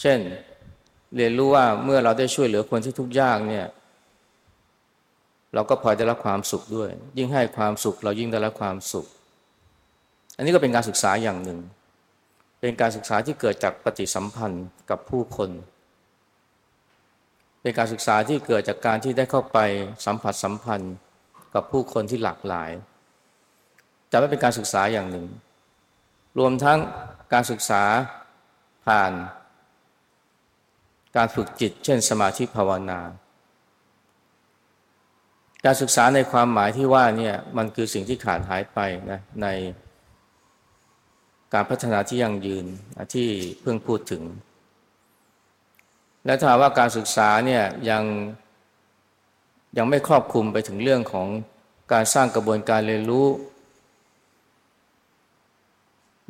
[0.00, 0.18] เช่น
[1.16, 3.66] เรียนรู้ว่าเมื่อเราได้ช่วยเหลือคนที่ทุกข์ยากเนี่ย
[5.54, 9.06] เราก็พลอยได้รับความสุขด้วย ยิ่งให้ความสุข เรายิ่งได้รับความสุข
[10.36, 11.58] อันนี้ก็เป็นการศึกษาอย่างหนึ่ง
[12.60, 15.50] เป็นการศึกษาที่เกิดจากปฏิสัมพันธ์กับผู้คน
[17.60, 19.58] เป็นการศึกษาที่เกิดจากการที่ได้เข้าไป
[20.06, 20.94] สัมผัสสัมพันธ์
[21.54, 22.70] กับผู้คนที่หลากหลาย
[24.10, 25.26] จะไม่เป็นการศึกษาอย่างหนึ่ง
[26.38, 26.78] รวมทั้ง
[27.32, 27.82] การศึกษา
[28.86, 29.12] ผ่าน
[31.16, 33.00] การฝึกจิต เช่นสมาธิภาวนา
[35.64, 38.78] การศึกษาในความหมายที่ว่าเนี่ยมันคือสิ่งที่ขาดหายไป
[39.10, 39.46] นะใน
[41.54, 42.66] การพัฒนาที่ยั่งยืน
[43.14, 43.28] ที่
[43.60, 44.22] เพิ่งพูดถึง
[46.24, 48.04] และถ้าว่าการศึกษาเนี่ยยัง
[49.76, 51.28] ยังไม่ครอบคลุมไปถึงเรื่องของ
[51.92, 53.26] การสร้างกระบวนการเรียนรู้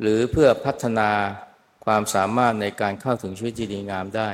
[0.01, 1.09] หรือเพื่อพัฒนา
[1.85, 4.29] ความสามารถในการเข้าถึงชีวิตที่ดีงามได้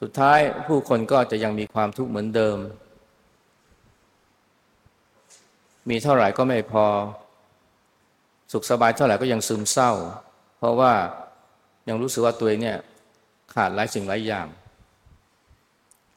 [0.00, 2.58] สุดท้ายผู้คนก็จะยังมีความทุกข์เหมือนเดิม
[5.90, 6.86] มีเท่าไหร่ก็ไม่พอ
[8.52, 9.92] สุขสบายเท่าไหร่ก็ยังซึมเศร้า
[10.58, 10.92] เพราะว่า
[11.88, 12.78] ยังรู้สึกว่าตัวเองเนี่ย
[13.54, 14.46] ขาดหลายสิ่งหลายอย่าง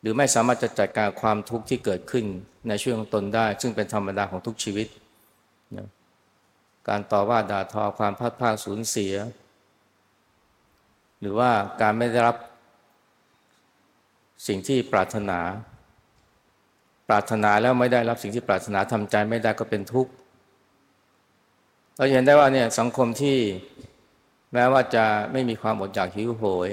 [0.02, 2.26] หรือไม่สามารถจะจัดการความทุกข์ที่เกิดขึ้น
[2.68, 4.88] ในช่วงตนได้ ซึ่งเป็นธรรมดาของทุกชีวิต
[6.90, 9.14] การต่อว่าด่าทอความพัดพาสูญเสีย
[11.20, 11.52] หรือว่า
[11.82, 12.36] การไม่ได้รับ
[14.48, 15.40] สิ่งที่ปรารถนา
[17.08, 20.12] ปรารถนาแล้วไม่ได้รับสิ่งที่ปรารถนาทำใจไม่ได้ก็เป็นทุกข์
[21.96, 23.38] เราเห็นได้ว่าเนี่ยสังคมที่
[24.54, 26.70] แม้ว่าจะไม่มีความอดอยากหิวโหย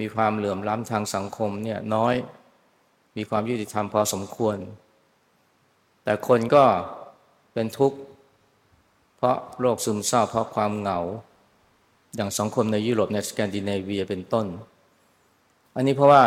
[0.00, 2.14] มีความเหลื่อมล้ำทางสังคมเนี่ยน้อย
[3.16, 4.56] มีความยุติธรรมพอสมควร
[6.04, 6.64] แต่คนก็
[7.52, 7.98] เป็นทุกข์
[9.16, 10.98] เพราะโรคซึมเศร้าเพราะความเหงา
[12.16, 14.46] อย่างสังคมในยุโรปในสแกนดิเนเวียเป็นต้น
[15.78, 16.24] อันนี้เพราะว่า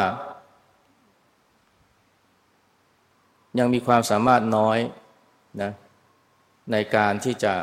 [3.60, 4.80] ยังมีความสามารถน้อย
[5.62, 5.72] นะ
[6.72, 7.54] ในการที่จะ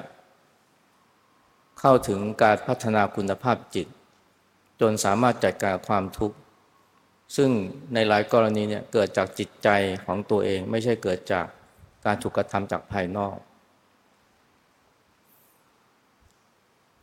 [1.80, 3.87] เข้าถึงการพัฒนาคุณภาพจิต
[4.80, 6.37] จนสามารถจัดการความทุกข์
[7.37, 7.51] ซึ่ง
[7.95, 9.68] ในหลายกรณีเนี่ยเกิดจากจิตใจ
[10.05, 11.47] ของตัวเองไม่ใช่เกิดจาก
[12.07, 13.37] การถูกกระทำจากภายนอก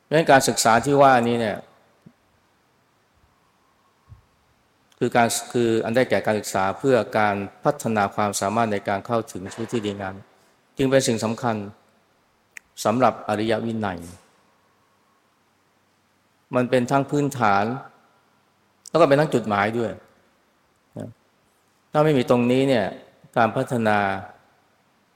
[0.08, 1.58] ดังนั้นการศึกษาที่ว่านี้เนี่ย
[5.06, 10.16] คือการคืออันได้แก่การศึกษาเพื่อการพัฒนาความสามารถในการเข้าถึงชีวิตที่ดีงาม
[10.78, 11.56] จึงเป็นสิ่งสำคัญ
[12.86, 14.00] สำหรับอริยวินัย
[16.56, 17.66] มันเป็นทั้งพื้นฐาน
[18.90, 19.92] แล้วก็เป็นทั้งจุดหมายด้วย
[21.92, 22.86] ถ้าไม่มีตรงนี้เนี่ย
[23.38, 23.98] การพัฒนา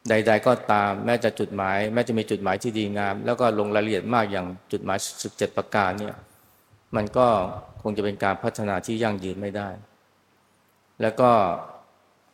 [0.09, 6.15] ใด ๆ ก็ตามแม้จะจุดหมาย แม้จะมีจุดหมายที่ดีงาม แล้วก็ลงรายละเอียดมากอย่างจุดหมาย 17 ประการเนี่ย
[6.95, 7.27] มันก็
[7.81, 9.69] คงจะเป็นการพัฒนาที่ยั่งยืนไม่ได้
[11.01, 11.31] แล้วก็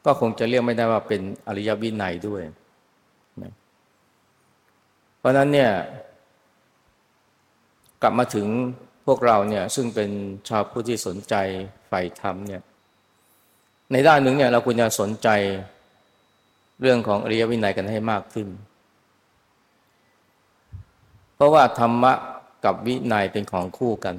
[0.06, 2.42] ก็คงจะเรียกไม่ได้ว่าเป็นอริยวินัยด้วย
[3.44, 3.54] นะ
[5.20, 5.72] เพราะนั้นเนี่ย
[8.02, 8.48] กลับมาถึง
[9.06, 10.10] พวกเราเนี่ย ซึ่งเป็น
[10.50, 11.36] ชาวผู้ที่สนใจ
[11.88, 12.62] ใฝ่ธรรมเนี่ย
[13.92, 15.30] ในด้านหนึ่งเนี่ยเราควรจะสนใจ
[16.82, 18.48] เรื่องของอริยวินัยกันให้มากขึ้น
[21.36, 22.14] เพราะว่าธรรมะ
[22.66, 24.16] กับวินัยเป็นของคู่กัน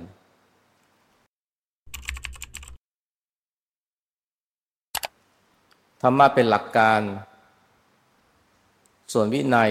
[6.07, 7.01] ธรรมะเป็นหลักการ
[9.13, 9.71] ส่วนวินัย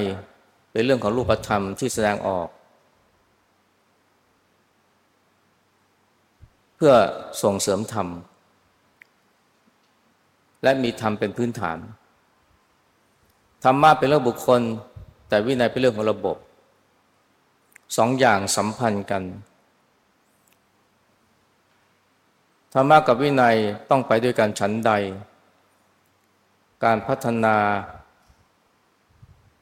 [0.72, 2.48] เป็นเรื่องของรูปธรรมที่แสดงออก
[6.76, 6.94] เพื่อ
[7.44, 8.08] ส่งเสริมธรรม
[10.64, 11.78] และมีธรรมเป็นพื้นฐาน
[13.64, 14.62] ธรรมะเป็นเรื่องบุคคล
[15.30, 16.38] แต่วินัยเป็นเรื่องของระบบ
[17.98, 19.24] สองอย่างสัมพันธ์กัน
[22.74, 23.56] ธรรมะกับวินัย
[23.90, 24.94] ต้องไปด้วยกันฉันใด
[26.84, 27.56] การพัฒนา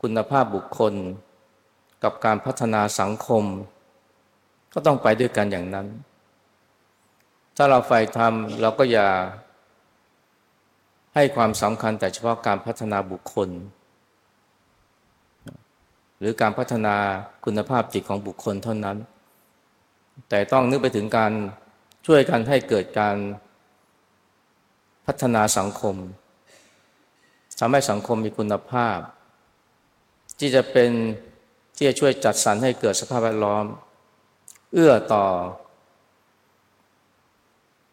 [0.02, 0.94] คุณภาพบุคคล
[2.04, 3.44] กับการพัฒนาสังคม
[4.74, 5.88] ก็ต้องไปด้วยกันอย่างนั้น
[7.56, 9.10] ถ้าเราใฝ่ธรรมเราก็อย่า
[11.16, 13.50] ให้ความสำคัญแต่เฉพาะการพัฒนาบุคคล
[16.20, 16.96] หรือการพัฒนา
[17.46, 18.98] คุณภาพจิตของบุคคลเท่านั้น
[20.30, 21.32] แต่ต้องนึกไปถึงการ
[22.06, 23.18] ช่วยกันให้เกิดการ
[25.06, 25.98] พัฒนาสังคม
[27.64, 28.98] ทำให้สังคมมีคุณภาพ
[30.40, 30.92] ที่จะเป็น
[31.76, 33.66] ที่จะช่วยจัดสรรให้เกิดสภาพแวดล้อม
[34.74, 35.26] เอื้อต่อ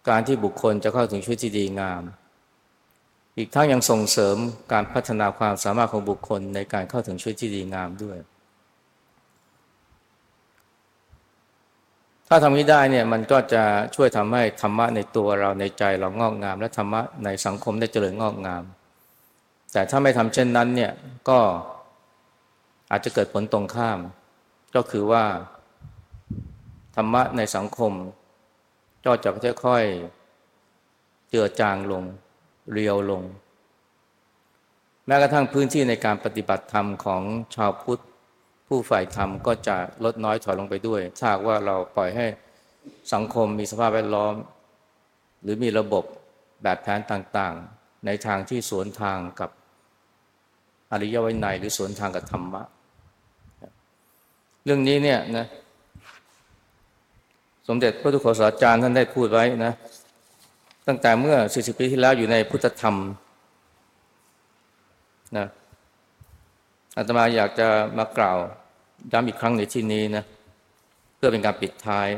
[0.09, 2.03] การที่บุคคลจะเข้าถึงชีวิตที่ดีงาม
[3.37, 4.37] อีกทั้งยังส่งเสริม
[4.73, 8.19] การพัฒนาความสามารถของบุคคลในการเข้าถึงชีวิตที่ดีงามด้วย
[12.29, 13.65] ถ้าทำนี้ได้เนี่ยมันก็จะ
[13.95, 18.65] ช่วยทำให้ธรรมะในตัวเราในใจเรางอกงาม และธรรมะในสังคมได้เจริญงอกงาม
[19.73, 20.93] แต่ถ้าไม่ทำเช่นนั้นเนี่ย
[21.29, 21.39] ก็
[22.91, 23.99] อาจจะเกิดผลตรงข้าม
[24.75, 25.25] ก็คือว่า
[26.97, 27.93] ธรรมะในสังคม
[29.07, 29.31] ก็จะ
[29.65, 32.05] ค่อยๆเจือจางลง
[32.73, 33.23] เรียวลง
[35.07, 37.23] แม้กระทั่งพื้นที่ในการปฏิบัติธรรมของ
[37.55, 38.03] ชาวพุทธ
[38.69, 42.27] ผู้ฝ่ายธรรมก็จะลดน้อยถอยลงไปด้วย ถ้าว่าเราปล่อยให้
[43.13, 44.35] สังคมมีสภาพแวดล้อม
[45.43, 46.05] หรือมีระบบ
[46.63, 49.51] แบบแผนต่างๆ ในทางที่สวนทางกับ
[50.93, 52.63] อริยวินัยหรือสวนทางกับธรรมะ
[54.65, 55.47] เรื่องนี้เนี่ยนะ
[57.69, 59.73] สมเด็จพระทุกขศาจารย์ท่านได้พูดไว้นะ
[60.87, 62.97] ตั้งแต่เมื่อ 40 ปีที่แล้วอยู่ในพุทธธรรม
[65.37, 65.47] นะ
[66.97, 67.69] อาตมาอยากจะ
[67.99, 68.39] มากล่าว
[69.13, 70.25] ย้ำอีกครั้งในที่นี้นะ
[71.17, 72.09] เพื่อเป็นการปิดท้าย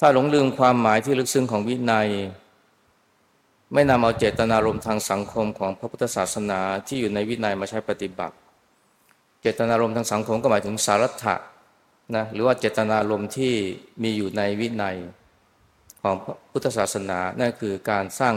[0.00, 2.08] ถ้าหลงลืมความหมายที่ลึกซึ้งของวินัย
[3.74, 8.34] ไม่นำเอาเจตนารมณ์ทางสังคมของพระพุทธศาสนาที่อยู่ในวินัยมาใช้ปฏิบัติ
[9.40, 11.36] เจตนารมณ์ทางสังคมก็หมายถึงสารัตถะ
[12.16, 13.54] นะหรือว่าเจตนารมณ์ที่
[14.02, 14.96] มีอยู่ในวินัย
[16.02, 16.14] ของ
[16.50, 18.34] พุทธศาสนานั่นคือการสร้าง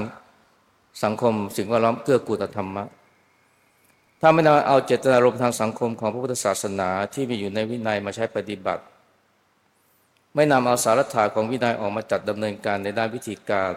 [1.03, 2.85] สังคมสิ่งแวดล้อมเกื้อกูลธรรมะ
[4.21, 8.83] ถ้าไม่นำเอาเจตนารมณ์ทางสังคมของพระพุทธศาสนาที่มีอยู่ในวินัยมาใช้ปฏิบัติ
[10.35, 13.73] ไม่นำเอาสารัตถะของวินัยออกมาจัดดำเนินการในด้านวิธีการ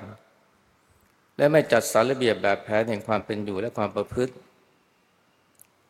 [1.40, 4.34] และไม่จัดสารระเบียบแบบแผนแห่งความเป็นอยู่และความประพฤติ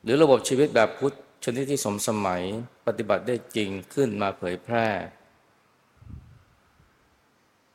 [0.03, 2.43] หรือระบบชีวิตแบบพุทธชนิดที่สมสมัย
[2.87, 4.87] ปฏิบัติได้จริงขึ้นมาเผยแพร่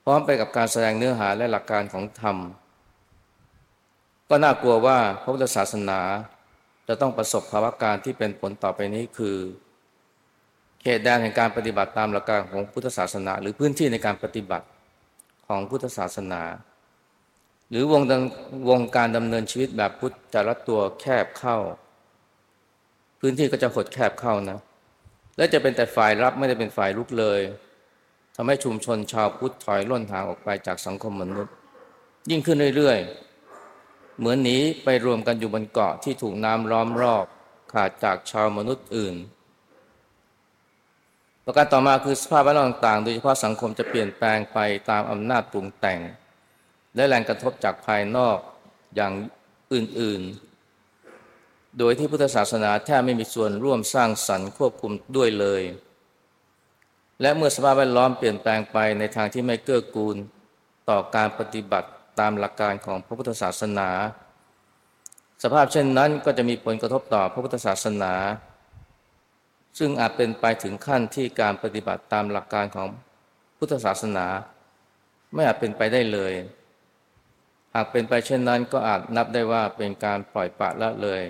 [0.04, 2.38] พร้อมไปกับการแสดงเนื้อหาและหลักการของธรรม
[4.30, 6.00] ก็น่ากลัวว่าพระพุทธศาสนา
[6.88, 9.38] จะต้องประสบภาวะการที่เป็นผลต่อไปนี้คือ
[10.82, 14.66] เขตแดนแห่งการปฏิบัติตามหลักการของพุทธศาสนา หรือพื้นที่ในการปฏิบัติ
[15.48, 16.42] ของพุทธศาสนา
[17.70, 18.04] หรือวง
[18.70, 21.58] วงการดำเนินชีวิตแบบพุทธจะรัดตัวแคบเข้า
[23.20, 24.60] พื้นที่ก็จะหดแคบเข้านะ
[25.38, 27.42] และจะเป็นแต่ฝ่ายรับไม่ได้เป็นฝ่ายลุกเลย
[28.36, 31.54] ทำให้ชุมชนชาวพุทธถอยล่นห่างออกไปจากสังคมมนุษย์
[32.30, 37.26] ยิ่งขึ้นเรื่อยๆ เหมือนหนีไปรวมกันอยู่บนเกาะที่ถูกน้ำล้อมรอบ
[37.74, 39.16] ขาดจากชาวมนุษย์อื่น
[41.46, 44.60] ประการต่อมาคือสภาพแวดล้อมต่างๆ โดยเฉพาะสังคมจะเปลี่ยนแปลงไป
[44.90, 46.00] ตามอำนาจปรุงแต่ง
[46.96, 48.38] และแรงกระทบจากภายนอก
[48.96, 49.14] อย่าง
[49.74, 55.64] อื่นๆ โดยที่พุทธศาสนาแทบไม่มีส่วนร่วมสร้างสรรค์ควบคุมด้วยเลย
[57.22, 60.16] และเมื่อสภาพแวดล้อมเปลี่ยนแปลงไปในทางที่ไม่เกื้อกูล
[60.90, 61.90] ต่อการปฏิบัติ
[62.20, 63.90] ตามหลักการของพระพุทธศาสนา
[65.44, 68.14] สภาพเช่นนั้นก็จะมีผลกระทบต่อพระพุทธศาสนา
[69.80, 72.88] ซึ่งอาจเป็นไปถึงขั้นที่การปฏิบัติตามหลักการของ
[73.58, 74.26] พุทธศาสนา
[75.34, 76.34] ไม่อาจเป็นไปได้เลย
[77.76, 81.22] หากเป็นไปเช่นนั้นก็อาจนับได้ว่าเป็นการปล่อยปละละเลย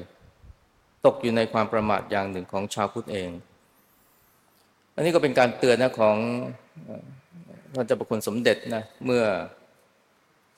[1.06, 3.30] ตกอยู่ในความประมาทอย่างหนึ่งของชาวพุทธเอง
[4.96, 6.16] อันนี้ก็เป็นการเตือนนะของ
[7.74, 9.24] พระเจ้าประคุณสมเด็จนะเมื่อ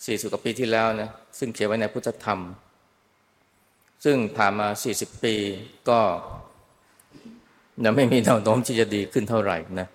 [0.06, 1.10] สี่สิบกว่าปีที่แล้วนะ
[1.40, 2.40] ซึ่งเขียนไว้ในพุทธธรรม
[4.04, 5.36] ซึ่งผ่านมาสี่สิบปี
[5.90, 6.00] ก็
[7.86, 9.88] ยังไม่มีแนวโน้มที่จะดีขึ้นเท่าไหร่นะ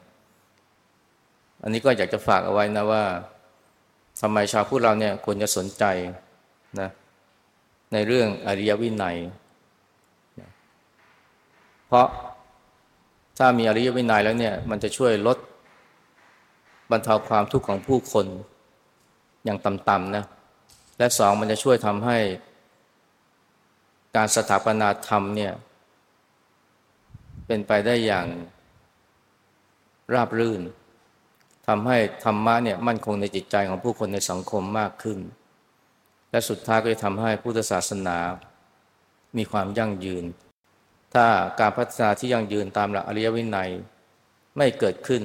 [1.62, 3.04] อันนี้ก็อยากจะฝากเอาไว้นะว่า
[4.24, 5.84] ทำไมชาวพุทธเราเนี่ยควรจะสนใจ
[6.80, 6.90] นะ
[7.92, 9.16] ในเรื่องอริยวินัย
[11.86, 12.06] เพราะ
[13.38, 15.38] ถ้ามีอริยวินัยแล้วเนี่ยมันจะช่วยลด
[16.90, 18.26] บรรเทาความทุกข์ของผู้คน
[19.44, 20.24] อย่างต่ำๆนะ
[20.98, 22.18] และสองมันจะช่วยทำให้
[24.16, 25.52] การสถาปนาธรรมเนี่ย
[27.46, 28.26] เป็นไปได้อย่าง
[30.14, 30.60] ราบรื่น
[31.66, 35.18] ทำให้ธรรมะเนี่ยมั่นคงในจิตใจของผู้คนในสังคมมากขึ้น
[36.30, 38.18] และสุดท้ายก็จะทำให้พุทธศาสนา
[39.36, 40.24] มีความยั่งยืน
[41.14, 41.26] ถ้า
[41.60, 43.70] การพัฒนาที่ยั่งยืนตามหลักอริยวินัย
[44.56, 45.22] ไม่เกิดขึ้น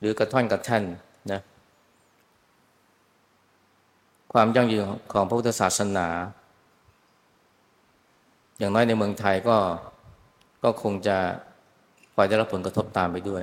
[0.00, 0.84] หรือกระท่อนกระแท่น
[1.32, 1.40] นะ
[4.32, 4.82] ความยั่งยืน
[5.12, 6.08] ของพระพุทธศาสนา
[8.58, 9.56] อย่างน้อยในเมืองไทยก็
[10.62, 11.16] ก็คงจะ
[12.14, 13.42] พลอยได้รับผลกระทบตามไปด้วย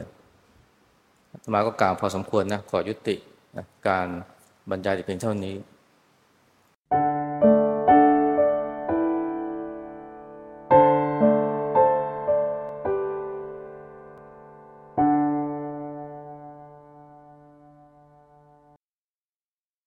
[1.53, 3.15] มาก็กล่าวพอสมควรนะขอยุติ
[3.57, 4.07] นะการ
[4.69, 5.55] บรรยายเพียงเท่านี้